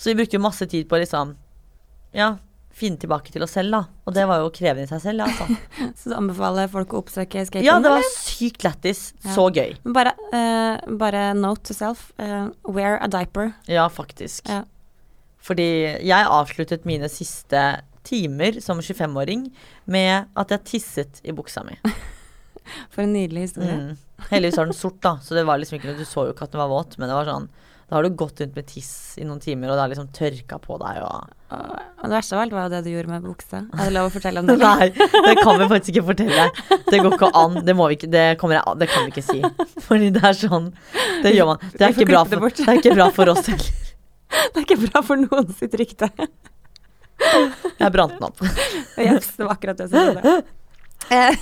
[0.00, 1.36] Så vi brukte jo masse tid på liksom
[2.16, 2.38] Ja,
[2.78, 3.80] finne tilbake til oss selv, da.
[4.08, 5.46] Og det var jo krevende i seg selv, altså.
[5.98, 9.02] Så du anbefaler folk å oppsøke escape Ja, det var sykt lættis.
[9.24, 9.34] Ja.
[9.36, 9.76] Så gøy.
[9.96, 12.08] Bare, uh, bare note to self.
[12.20, 13.52] Uh, wear a diaper.
[13.70, 14.48] Ja, faktisk.
[14.48, 14.62] Ja.
[15.44, 15.68] Fordi
[16.04, 17.64] jeg avsluttet mine siste
[18.08, 19.48] timer som 25-åring
[19.90, 21.78] med at jeg tisset i buksa mi.
[22.92, 23.74] For en nydelig historie.
[23.74, 24.28] Mm.
[24.28, 26.48] Heldigvis var den sort, da, så det var liksom ikke noe Du så jo ikke
[26.48, 27.48] at den var våt, men det var sånn
[27.88, 30.58] Da har du gått rundt med tiss i noen timer, og det har liksom tørka
[30.60, 33.62] på deg og Og det verste av alt var jo det du gjorde med buksa.
[33.72, 34.56] Er det lov å fortelle om det?
[34.64, 36.44] Nei, det kan vi faktisk ikke fortelle.
[36.90, 37.56] Det går ikke an.
[37.64, 39.40] Det, må vi ikke, det, kommer jeg, det kan vi ikke si.
[39.86, 40.68] Fordi det er sånn
[41.24, 41.64] Det gjør man.
[41.72, 43.72] Det er ikke bra for, det er ikke bra for oss heller.
[44.28, 46.10] Det er ikke bra for noen sitt rykte.
[47.24, 48.42] Jeg brant den opp.
[49.00, 50.38] Jeps, det var akkurat det som skjedde.
[51.08, 51.32] Eh,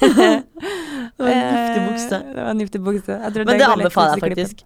[1.16, 2.18] Det var en giftig bukse.
[2.34, 3.14] Det var en giftig bukse.
[3.18, 4.61] Jeg Men det anbefaler jeg faktisk.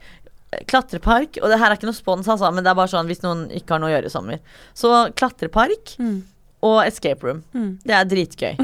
[0.66, 3.22] Klatrepark, og det her er ikke noe spons, altså, men det er bare sånn hvis
[3.22, 4.40] noen ikke har noe å gjøre i sommer.
[4.74, 6.22] Så klatrepark Mm.
[6.62, 7.44] og escape room.
[7.54, 7.78] Mm.
[7.84, 8.56] Det er dritgøy.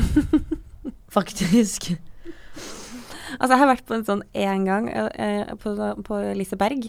[1.16, 1.92] Faktisk.
[3.36, 5.74] Altså, jeg har vært på en sånn én gang eh, på,
[6.06, 6.88] på Liseberg.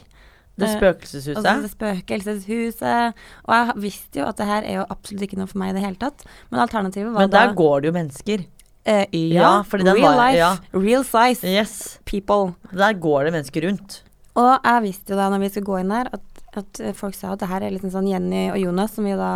[0.58, 1.38] Det Eh, spøkelseshuset.
[1.38, 3.14] Altså det spøkelseshuset.
[3.46, 5.78] Og jeg visste jo at det her er jo absolutt ikke noe for meg i
[5.78, 6.24] det hele tatt.
[6.50, 8.46] Men alternativet var Men der da går det jo mennesker.
[8.88, 10.58] eh, ja, Ja, fordi den real var- life, ja.
[10.74, 12.00] real size Yes.
[12.06, 12.56] people.
[12.74, 14.02] Der går det mennesker rundt.
[14.38, 17.32] Og jeg visste jo da når vi skulle gå inn der, at, at folk sa
[17.34, 19.32] at det her er liksom sånn Jenny og Jonas, som vi da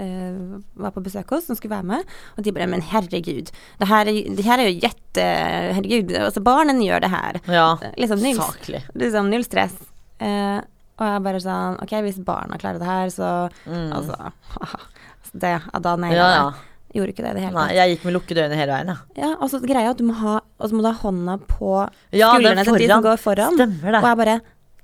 [0.00, 0.38] eh,
[0.80, 2.14] var på besøk hos, som skulle være med.
[2.38, 5.26] Og de bare Men herregud, det her er, det her er jo jette...
[5.76, 7.40] Herregud, altså barnen gjør det her.
[7.52, 7.68] Ja.
[8.00, 8.82] Liksom null, Saklig.
[8.96, 9.76] liksom null stress.
[10.24, 10.58] Eh,
[10.98, 13.28] og jeg bare sånn Ok, hvis barna klarer det her, så
[13.68, 13.92] Mm.
[13.94, 14.32] Altså
[15.38, 16.48] det, ja, Da nailer ja, jeg ja.
[16.48, 16.64] det.
[16.96, 19.18] Gjorde ikke det i det hele Nei, jeg gikk med lukkede øyne hele veien, jeg.
[19.20, 21.72] Ja, og så greia at du må ha Og så må du ha hånda på
[22.12, 23.58] Ja, skuldrene til de som går foran.
[23.58, 24.00] Stemmer det.
[24.02, 24.38] Og jeg bare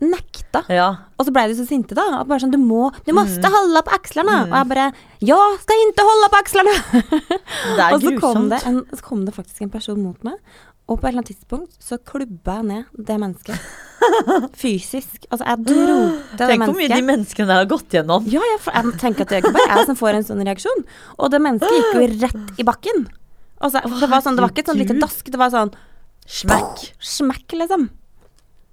[0.04, 0.64] nekta.
[0.74, 0.88] Ja.
[1.18, 2.04] Og så ble de så sinte, da.
[2.20, 4.44] Og bare sånn, du må Du måste holde på akslene.
[4.44, 4.52] Mm.
[4.52, 4.86] Og jeg bare
[5.24, 6.76] Ja, skal ikke holde på akslene!
[7.78, 10.38] Det er og så kom, det en, så kom det faktisk en person mot meg.
[10.84, 13.68] Og på et eller annet tidspunkt så klubba jeg ned det mennesket.
[14.60, 15.24] Fysisk.
[15.30, 18.26] Altså, jeg dro til det Tenk hvor mye de menneskene har gått gjennom.
[18.28, 20.84] Ja, jeg, jeg tenker at det er ikke bare jeg som får en sånn reaksjon.
[21.16, 23.06] Og det mennesket gikk jo rett i bakken.
[23.60, 25.74] Altså, det, var sånn, det var ikke et sånn lite dask, det var sånn
[26.24, 26.86] Smekk.
[27.04, 27.90] smekk, liksom.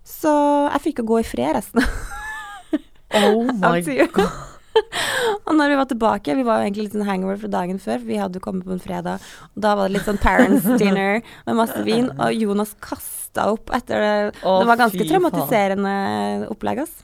[0.08, 0.32] Så
[0.72, 1.84] jeg fikk jo gå i fred resten
[3.22, 4.32] Oh my god.
[5.46, 8.00] Og når vi var tilbake, vi var jo egentlig litt sånn hangover fra dagen før,
[8.08, 11.20] vi hadde jo kommet på en fredag, og da var det litt sånn parents dinner
[11.48, 14.14] med masse vin, og Jonas kasta opp etter det.
[14.48, 15.96] Å, det var ganske traumatiserende
[16.54, 17.02] opplegg, ass.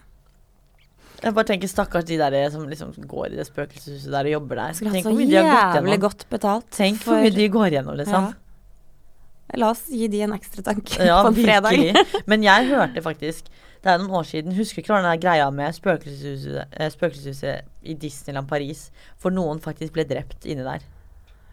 [1.24, 4.60] Jeg bare tenker stakkars de der som liksom går i det spøkelseshuset der og jobber
[4.62, 4.74] der.
[4.78, 6.68] Skulle hatt Tenk så jævlig godt betalt.
[6.78, 8.28] Tenk hvor mye de går gjennom, liksom.
[8.30, 9.58] Ja.
[9.58, 11.72] La oss gi de en ekstra tanke Ja, på en fredag.
[11.72, 12.24] virkelig.
[12.30, 13.48] Men jeg hørte faktisk
[13.82, 17.94] Det er noen år siden, husker ikke hva den greia med spøkelseshuset, eh, spøkelseshuset i
[17.96, 18.88] Disneyland Paris.
[19.22, 20.84] For noen faktisk ble drept inni der.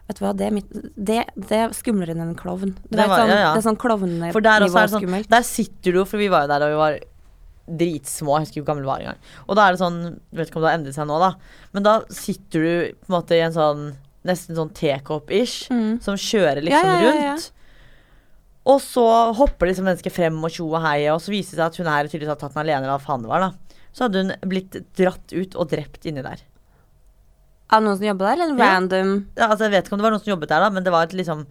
[0.08, 2.74] Vet du hva, det er, mitt, det, det er skumlere enn en klovn.
[2.90, 3.52] Det, var- sånn, ja, ja.
[3.54, 4.42] det er sånn klovnenivå
[4.74, 5.30] sånn skummelt.
[5.32, 6.98] Der sitter du jo, for vi var jo der da vi var
[7.68, 8.34] dritsmå.
[8.36, 9.20] Jeg husker ikke hvor gammel vi var engang.
[9.48, 9.98] Og da er det sånn
[10.36, 11.30] Vet ikke om det har endret seg nå, da.
[11.72, 13.84] Men da sitter du på en måte i en sånn
[14.24, 16.00] nesten sånn tekopp-ish, Mm.
[16.00, 17.32] som kjører liksom ja, ja, ja.
[17.34, 17.50] rundt.
[18.64, 19.04] Og så
[19.36, 21.90] hopper liksom mennesket frem og tjo og hei, og så viser det seg at hun
[21.92, 23.76] her tydeligvis har tatt den alene, eller hva faen det var, da.
[23.92, 26.40] Så hadde hun blitt dratt ut og drept inni der.
[27.68, 30.04] Av noen som jobbet der, eller en random Ja, altså Jeg vet ikke om det
[30.04, 31.44] var noen som jobbet der, da, men det var et liksom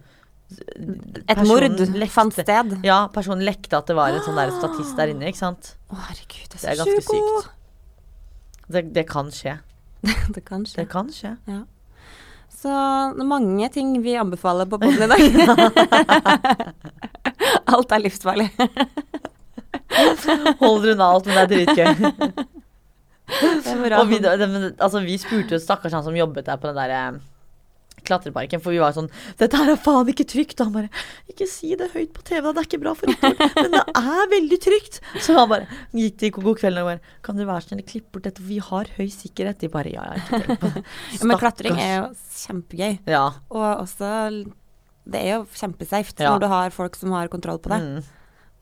[1.28, 2.74] Et mord lekte- fant sted?
[2.84, 5.72] Ja, personen lekte at det var en sånn der statist der inne, ikke sant.
[5.90, 7.10] Å, herregud, det Det er er ganske sjukt.
[7.10, 7.50] sykt.
[8.68, 9.56] Det, det kan skje.
[10.34, 10.76] Det kan skje.
[10.82, 11.32] Det kan skje.
[12.54, 12.68] Så
[13.16, 15.22] det er mange ting vi anbefaler på podden i dag.
[17.74, 18.50] Alt er livsfarlig.
[20.60, 21.86] Holder unna alt, men det er dritgøy.
[23.34, 23.94] Er.
[23.98, 27.12] Og vi, altså, vi spurte jo stakkars han som jobbet der på den der eh,
[28.04, 30.90] klatreparken, for vi var sånn 'Dette her er faen ikke trygt.' Og han bare
[31.30, 32.52] 'Ikke si det høyt på TV.
[32.52, 35.00] Det er ikke bra for Rikard.' Men det er veldig trygt.
[35.20, 38.12] Så han bare gikk til God kveld og bare 'Kan dere være snill å klippe
[38.12, 40.84] bort dette, for vi har høy sikkerhet.' De bare 'Ja, ja, ikke tenk på det'.
[41.18, 42.06] Ja, men klatring er jo
[42.44, 42.98] kjempegøy.
[43.06, 43.24] Ja.
[43.50, 44.52] Og også
[45.04, 46.30] Det er jo kjempesafe Ja.
[46.32, 47.80] når du har folk som har kontroll på det.
[47.82, 48.04] Mm.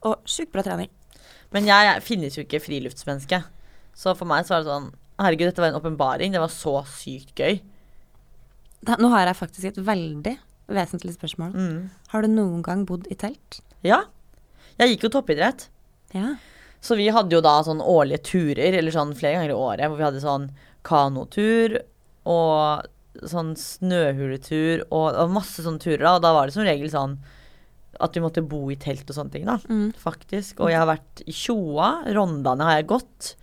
[0.03, 0.89] Og sjukt bra trening.
[1.53, 3.45] Men jeg, jeg finnes jo ikke friluftsmenneske.
[3.95, 6.33] Så for meg så var det sånn Herregud, dette var en åpenbaring.
[6.33, 7.61] Det var så sykt gøy.
[8.83, 10.37] Da, nå har jeg faktisk et veldig
[10.73, 11.53] vesentlig spørsmål.
[11.55, 11.91] Mm.
[12.13, 13.61] Har du noen gang bodd i telt?
[13.87, 14.05] Ja.
[14.81, 15.69] Jeg gikk jo toppidrett.
[16.17, 16.35] Ja.
[16.83, 20.01] Så vi hadde jo da sånn årlige turer, eller sånn flere ganger i året, hvor
[20.01, 20.49] vi hadde sånn
[20.87, 21.77] kanotur
[22.27, 22.89] og
[23.29, 26.03] sånn snøhuletur og, og masse sånne turer.
[26.03, 27.17] da, Og da var det som regel sånn
[28.03, 29.59] at vi måtte bo i telt og sånne ting, da.
[29.69, 29.93] Mm.
[30.01, 30.59] Faktisk.
[30.65, 31.91] Og jeg har vært i Tjoa.
[32.17, 33.35] Rondane har jeg gått.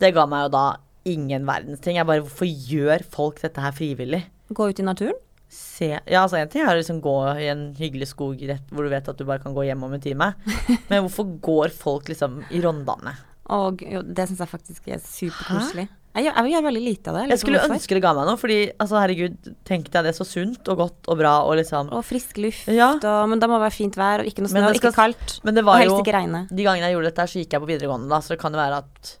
[0.00, 0.66] Det ga meg jo da
[1.08, 1.98] ingen verdens ting.
[1.98, 4.22] Jeg bare Hvorfor gjør folk dette her frivillig?
[4.54, 5.18] Gå ut i naturen?
[5.48, 8.84] Se Ja, altså en ting er å liksom gå i en hyggelig skog rett hvor
[8.84, 10.34] du vet at du bare kan gå hjem om en time.
[10.90, 13.14] Men hvorfor går folk liksom i Rondane?
[13.48, 15.86] Og jo, det syns jeg faktisk er superkoselig.
[16.18, 17.22] Jeg, gjør- jeg gjør veldig lite av det.
[17.30, 20.68] Jeg skulle ønske det ga meg noe, fordi altså herregud, tenk deg det så sunt
[20.72, 22.90] og godt og bra og liksom Og frisk luft, Ja.
[22.98, 24.92] og, men da må det være fint vær, og ikke noe Men snø, og ikke
[24.96, 25.38] kaldt.
[25.46, 26.42] Men det Og var helst jo ikke regne.
[26.50, 28.52] De gangene jeg gjorde dette, her, så gikk jeg på videregående, da, så det kan
[28.56, 29.14] jo være at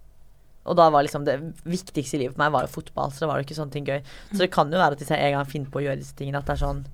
[0.68, 1.38] og da var liksom det
[1.68, 3.88] viktigste i livet for meg var jo fotball, så det var jo ikke sånne ting
[3.88, 3.98] gøy.
[4.32, 6.16] Så det kan jo være at hvis jeg en gang finner på å gjøre disse
[6.18, 6.84] tingene, at det er sånn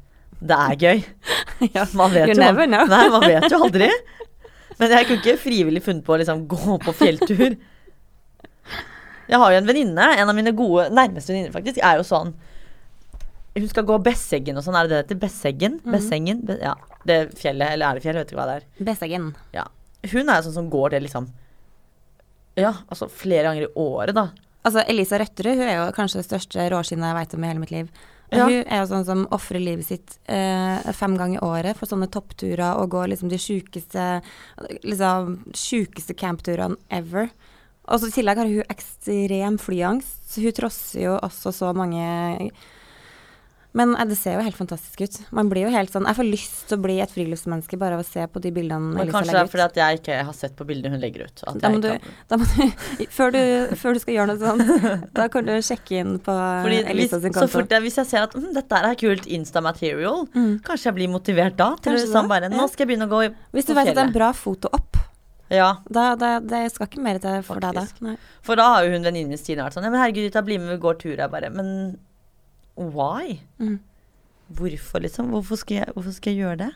[0.44, 1.04] Det er gøy.
[2.00, 2.72] Man vet jo man.
[2.90, 3.90] Nei, man vet jo aldri.
[4.78, 7.54] Men jeg kunne ikke frivillig funnet på å liksom gå på fjelltur.
[9.28, 12.34] Jeg har jo en venninne, en av mine gode, nærmeste venninner faktisk, er jo sånn
[13.54, 15.20] Hun skal gå Besseggen og sånn, er det det heter?
[15.22, 15.78] Besseggen?
[15.86, 16.42] Bessengen?
[16.44, 16.74] Be ja.
[17.06, 18.18] Det fjellet, eller er det fjell?
[18.18, 18.66] Jeg vet ikke hva det er.
[18.90, 19.30] Besseggen.
[19.54, 19.64] Ja.
[20.10, 21.30] Hun er jo sånn som går det liksom
[22.58, 24.28] Ja, altså flere ganger i året, da.
[24.64, 27.62] Altså, Elisa Røtterud hun er jo kanskje det største råskinnet jeg vet om i hele
[27.62, 27.88] mitt liv.
[28.32, 28.46] Ja.
[28.48, 32.08] Hun er jo sånn som ofrer livet sitt eh, fem ganger i året for sånne
[32.10, 34.06] toppturer og går liksom de sjukeste
[34.82, 37.28] liksom, sjukeste campturene ever.
[37.84, 42.06] Og så i tillegg har hun ekstrem flyangst, så hun trosser jo også så mange
[43.74, 45.16] Men det ser jo helt fantastisk ut.
[45.34, 48.04] Man blir jo helt sånn Jeg får lyst til å bli et friluftsmenneske bare av
[48.04, 50.36] å se på de bildene Men Elisa kanskje det er fordi at jeg ikke har
[50.38, 51.42] sett på bildene hun legger ut.
[51.58, 51.88] Da må, du,
[52.30, 53.40] da må du, før du
[53.80, 57.18] Før du skal gjøre noe sånt, da kan du sjekke inn på Fordi hvis, Elisa
[57.24, 57.52] sin så konto.
[57.56, 60.54] fort jeg, hvis jeg ser at hm, dette er kult Insta-material, Mm.
[60.62, 61.72] kanskje jeg blir motivert da.
[61.82, 62.48] Til Kanskje sånn bare.
[62.54, 64.30] Nå skal jeg begynne å gå i, Hvis du vet at det er en bra
[64.36, 64.96] foto opp,
[65.52, 67.84] Ja, da, da det skal ikke mer til for deg da.
[68.06, 68.14] Nei.
[68.46, 70.62] For da har jo hun venninnen min Stine vært sånn Ja, men herregud, da blir
[70.62, 71.16] med, vi går tur.
[71.18, 71.98] Jeg bare Men
[72.76, 73.40] why?
[73.58, 73.78] Mm.
[74.54, 75.30] Hvorfor, liksom?
[75.34, 76.70] Hvorfor skal jeg, hvorfor skal jeg gjøre det?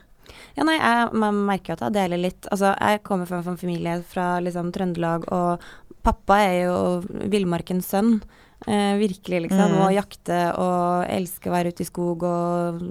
[0.57, 2.49] Ja, nei, jeg man merker at jeg deler litt.
[2.53, 5.65] Altså, jeg kommer fra en familie fra liksom Trøndelag, og
[6.05, 6.77] pappa er jo
[7.33, 8.19] villmarkens sønn.
[8.67, 9.77] Eh, virkelig, liksom.
[9.77, 9.81] Mm.
[9.85, 12.83] Og jakte og elske å være ute i skog og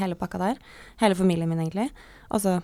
[0.00, 0.62] hele pakka der.
[1.02, 1.90] Hele familien min, egentlig.
[2.32, 2.60] Altså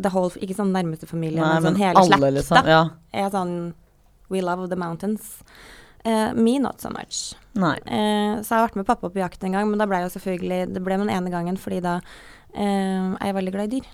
[0.00, 2.68] the whole, ikke sånn nærmeste familie, Nei, men sånn hele slekta liksom.
[2.70, 2.82] Ja.
[3.12, 3.56] er sånn
[4.32, 5.42] We love the mountains.
[6.04, 7.34] Eh, me not so much.
[7.56, 7.76] Nei.
[7.86, 10.10] Eh, så jeg har vært med pappa på jakt en gang, men da ble jo
[10.12, 11.94] selvfølgelig Det ble den ene gangen fordi da
[12.54, 13.86] eh, er jeg veldig glad i dyr.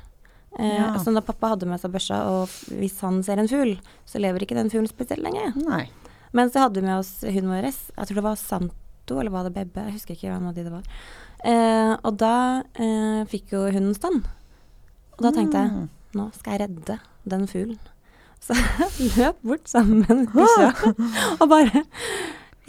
[0.59, 0.89] Eh, Ja.
[0.99, 2.49] Så da pappa hadde med seg børsa, og
[2.81, 5.53] hvis han ser en fugl, så lever ikke den fuglen spesielt lenge.
[5.63, 5.85] Nei.
[6.33, 9.45] Men så hadde vi med oss hunden vår, jeg tror det var Santo, eller var
[9.47, 10.83] det Bebbe, jeg husker ikke hvem av de det var.
[11.45, 12.35] Eh, og da
[12.75, 14.27] eh, fikk jo hunden stand.
[15.19, 15.89] Og da tenkte jeg Mm.
[16.15, 16.99] nå skal jeg redde
[17.29, 17.79] den fuglen.
[18.41, 20.71] Så jeg løp bort sammen med bikkja
[21.41, 21.85] og bare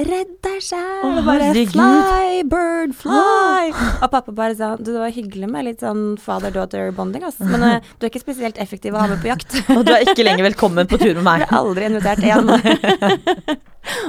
[0.02, 1.02] Redd deg sjæl!
[1.06, 3.68] Og bare fly, bird, fly!
[4.02, 7.46] Og pappa bare sa du, det var hyggelig med litt sånn father-daughter-bonding, altså.
[7.46, 9.60] Men uh, du er ikke spesielt effektiv å ha med på jakt.
[9.76, 11.44] Og du er ikke lenger velkommen på tur med meg.
[11.44, 12.50] Ble aldri invitert igjen.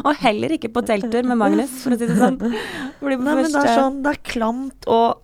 [0.07, 2.41] og heller ikke på telttur med Magnus, for å si det sånn.
[2.41, 5.21] Nei, men det er sånn, det er klamt og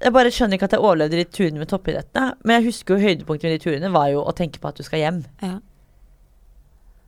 [0.00, 2.38] Jeg bare skjønner ikke at jeg overlevde de turene med toppidrettene.
[2.44, 4.86] Men jeg husker jo høydepunktet med de turene var jo å tenke på at du
[4.86, 5.20] skal hjem.
[5.44, 5.58] Ja.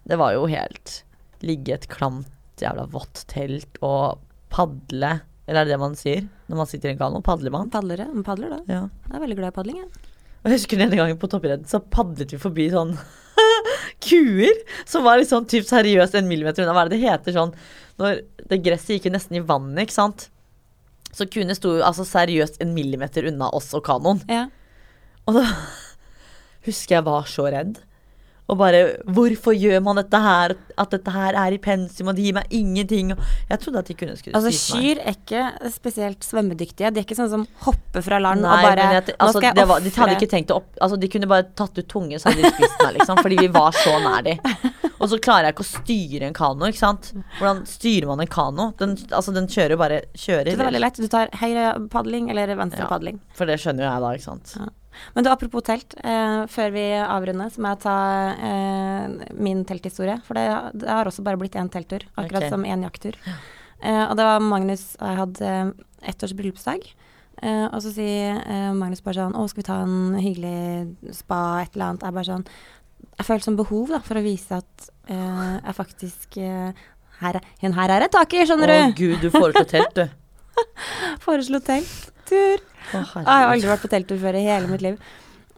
[0.08, 1.00] Det var jo helt
[1.42, 2.28] Ligge i et klamt,
[2.62, 4.20] jævla vått telt og
[4.52, 5.16] padle.
[5.48, 7.22] Eller er det det man sier når man sitter i en kano?
[7.24, 7.72] Padler man?
[7.72, 8.06] Padlere.
[8.12, 8.60] Man padler, da.
[8.70, 8.82] Ja.
[9.08, 10.12] Jeg er veldig glad i padling, jeg.
[10.42, 12.94] Jeg husker den ene gangen på toppidretten så padlet vi forbi sånn
[14.06, 16.76] kuer som var liksom typ seriøst en millimeter unna.
[16.76, 17.52] Hva er det det heter sånn
[18.02, 20.28] Når det gresset gikk jo nesten i vannet, ikke sant?
[21.12, 24.22] Så kuene sto altså seriøst en millimeter unna oss og kanoen.
[24.32, 24.46] Ja.
[25.28, 25.46] Og da
[26.66, 27.82] husker jeg var så redd.
[28.50, 30.54] Og bare Hvorfor gjør man dette her?
[30.80, 33.12] At dette her er i pensum, og det gir meg ingenting.
[33.48, 36.90] Jeg trodde at de kunne skulle Altså, kyr er ikke spesielt svømmedyktige.
[36.92, 39.48] De er ikke sånn som hopper fra land Nei, og bare jeg, altså, Nå skal
[39.48, 40.68] jeg det var, de hadde ikke tenkt å opp...
[40.82, 43.22] Altså, de kunne bare tatt ut tunge, så hadde de spist meg, liksom.
[43.22, 44.36] Fordi vi var så nær de.
[45.02, 47.08] Og så klarer jeg ikke å styre en kano, ikke sant.
[47.38, 48.68] Hvordan styrer man en kano?
[48.78, 50.52] Den, altså, den kjører jo bare kjører.
[50.52, 51.00] Så det er veldig lett.
[51.02, 52.90] Du tar høyre padling eller venstre Ja.
[52.90, 53.18] padling.
[53.34, 54.54] For det skjønner jo jeg da, ikke sant.
[54.60, 54.68] Ja.
[55.14, 55.94] Men du, apropos telt.
[56.02, 57.96] Eh, før vi avrunder, så må jeg ta
[58.50, 60.18] eh, min telthistorie.
[60.26, 60.46] For det,
[60.82, 62.52] det har også bare blitt én telttur, akkurat okay.
[62.52, 63.18] som én jakttur.
[63.82, 65.72] Eh, og det var Magnus og jeg hadde eh,
[66.12, 66.84] ett års bryllupsdag.
[67.42, 71.38] Eh, og så sier eh, Magnus bare sånn Å, skal vi ta en hyggelig spa,
[71.64, 72.04] et eller annet?
[72.06, 72.44] Jeg bare sånn
[73.16, 77.74] Jeg følte sånn behov da, for å vise at eh, jeg faktisk her, er- Hun
[77.80, 78.94] her er et tak i, skjønner du!
[79.00, 80.62] gud, du foreslo telt, du.
[81.24, 81.58] Foreslo
[82.32, 82.64] telttur.
[82.92, 84.98] Å, Jeg har aldri vært på telttur før i hele mitt liv.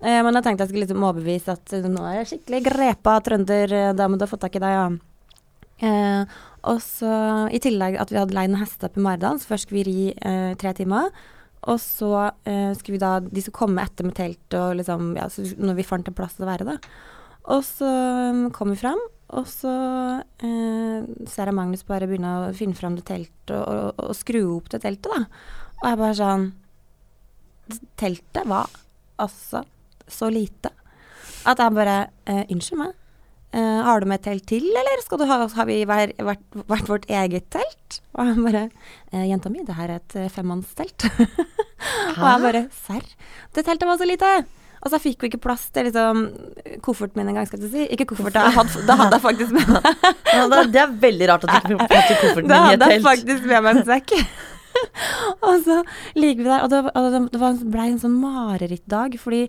[0.04, 3.18] Eh, men jeg tenkte jeg skulle liksom overbevise at eh, nå er jeg skikkelig grepa
[3.24, 4.88] trønder, eh, du ha fått tak i deg, ja.
[5.84, 6.34] Eh,
[6.70, 7.14] og så
[7.52, 10.04] i tillegg at vi hadde leid en hestetopp i Maridalen, så først skulle vi ri
[10.14, 11.10] eh, tre timer.
[11.64, 12.10] Og så
[12.44, 15.78] eh, skulle vi da De skulle komme etter med telt og liksom Ja, så når
[15.78, 16.76] vi fant en plass til å være, da.
[17.54, 17.88] Og så
[18.32, 19.00] um, kom vi fram,
[19.36, 19.72] og så
[20.44, 24.42] eh, ser jeg Magnus bare begynne å finne fram det teltet og, og, og skru
[24.54, 25.24] opp det teltet, da.
[25.82, 26.46] Og jeg bare sånn
[28.00, 28.70] Teltet var
[29.22, 29.64] altså
[30.10, 30.72] så lite
[31.48, 31.96] at jeg bare
[32.28, 32.94] eh, Unnskyld meg.
[33.54, 36.16] Eh, har du med et telt til, eller skal du ha, har vi vært,
[36.66, 38.00] vært vårt eget telt?
[38.16, 38.64] Og han bare
[39.12, 41.06] eh, Jenta mi, det her er et eh, femmannstelt.
[42.18, 43.06] og jeg bare Serr?
[43.54, 44.32] Det teltet var så lite!
[44.84, 46.26] Og så fikk vi ikke plass til liksom
[46.84, 47.84] kofferten min engang, skal jeg si.
[47.94, 49.86] Ikke koffert, da, hadde, da hadde jeg faktisk med meg
[50.34, 52.74] Ja, det, er veldig rart at du ikke fikk plass til kofferten et din i
[52.74, 54.16] hadde jeg faktisk med meg en sekk.
[55.46, 55.80] og så
[56.18, 59.46] ligger vi der, og det, og det, det var, ble en sånn marerittdag, fordi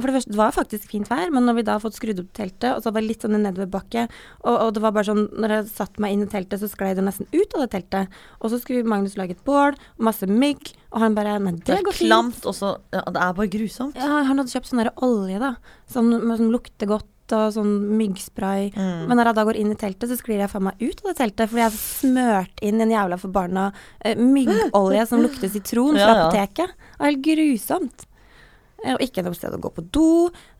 [0.00, 2.20] for det første, det var faktisk fint vær, men når vi da har fått skrudd
[2.22, 4.04] opp teltet, og så var det litt sånn en nedoverbakke,
[4.46, 6.92] og, og det var bare sånn Når jeg satte meg inn i teltet, så sklei
[6.96, 8.14] det nesten ut av det teltet.
[8.38, 11.84] Og så skulle Magnus lage et bål, masse mygg, og han bare Nei, Det det
[11.90, 12.06] går fint.
[12.08, 12.70] klamt, også.
[12.94, 13.98] ja, Det er bare grusomt.
[13.98, 15.52] Ja, han hadde kjøpt sånn der olje, da,
[15.90, 16.08] som,
[16.38, 18.70] som lukter godt, og sånn myggspray.
[18.74, 19.06] Mm.
[19.08, 21.10] Men når jeg da går inn i teltet, så sklir jeg faen meg ut av
[21.12, 23.70] det teltet, fordi jeg har smørt inn en jævla forbanna
[24.04, 26.22] eh, myggolje som lukter sitron fra Ja, ja.
[26.28, 26.76] apoteket.
[26.76, 28.06] Det var helt grusomt.
[28.80, 30.04] Eh, Og ikke noe sted å gå på do.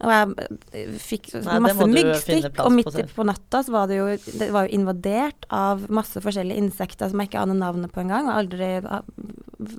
[0.05, 4.09] Og jeg eh, fikk Nei, masse myggstikk, og midt på natta så var det jo
[4.43, 8.29] Det var jo invadert av masse forskjellige insekter som jeg ikke aner navnet på engang,
[8.29, 9.07] og aldri har-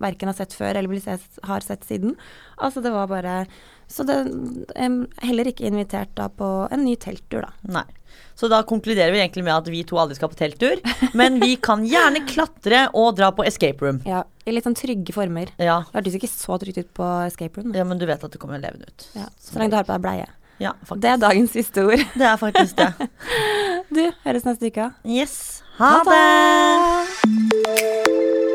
[0.01, 2.15] verken har sett før eller har sett siden.
[2.57, 3.47] Altså, det var bare
[3.91, 4.15] Så det
[4.79, 4.89] er
[5.25, 7.49] Heller ikke invitert da på en ny telttur, da.
[7.79, 7.83] Nei.
[8.35, 10.79] Så da konkluderer vi egentlig med at vi to aldri skal på telttur.
[11.17, 13.99] Men vi kan gjerne klatre og dra på escape room.
[14.07, 15.47] Ja, I litt sånn trygge former.
[15.61, 17.69] Ja, Det hørtes ikke så trygt ut på escape room.
[17.77, 18.99] ja men du vet at det kommer levende ut.
[19.15, 20.27] Ja, så lenge du har på deg bleie.
[20.61, 21.01] Ja, faktisk.
[21.01, 22.01] Det er dagens siste ord.
[22.15, 22.91] Det er faktisk det.
[23.91, 24.85] Du, høres neste uke.
[25.03, 25.33] Yes.
[25.81, 28.50] Ha det!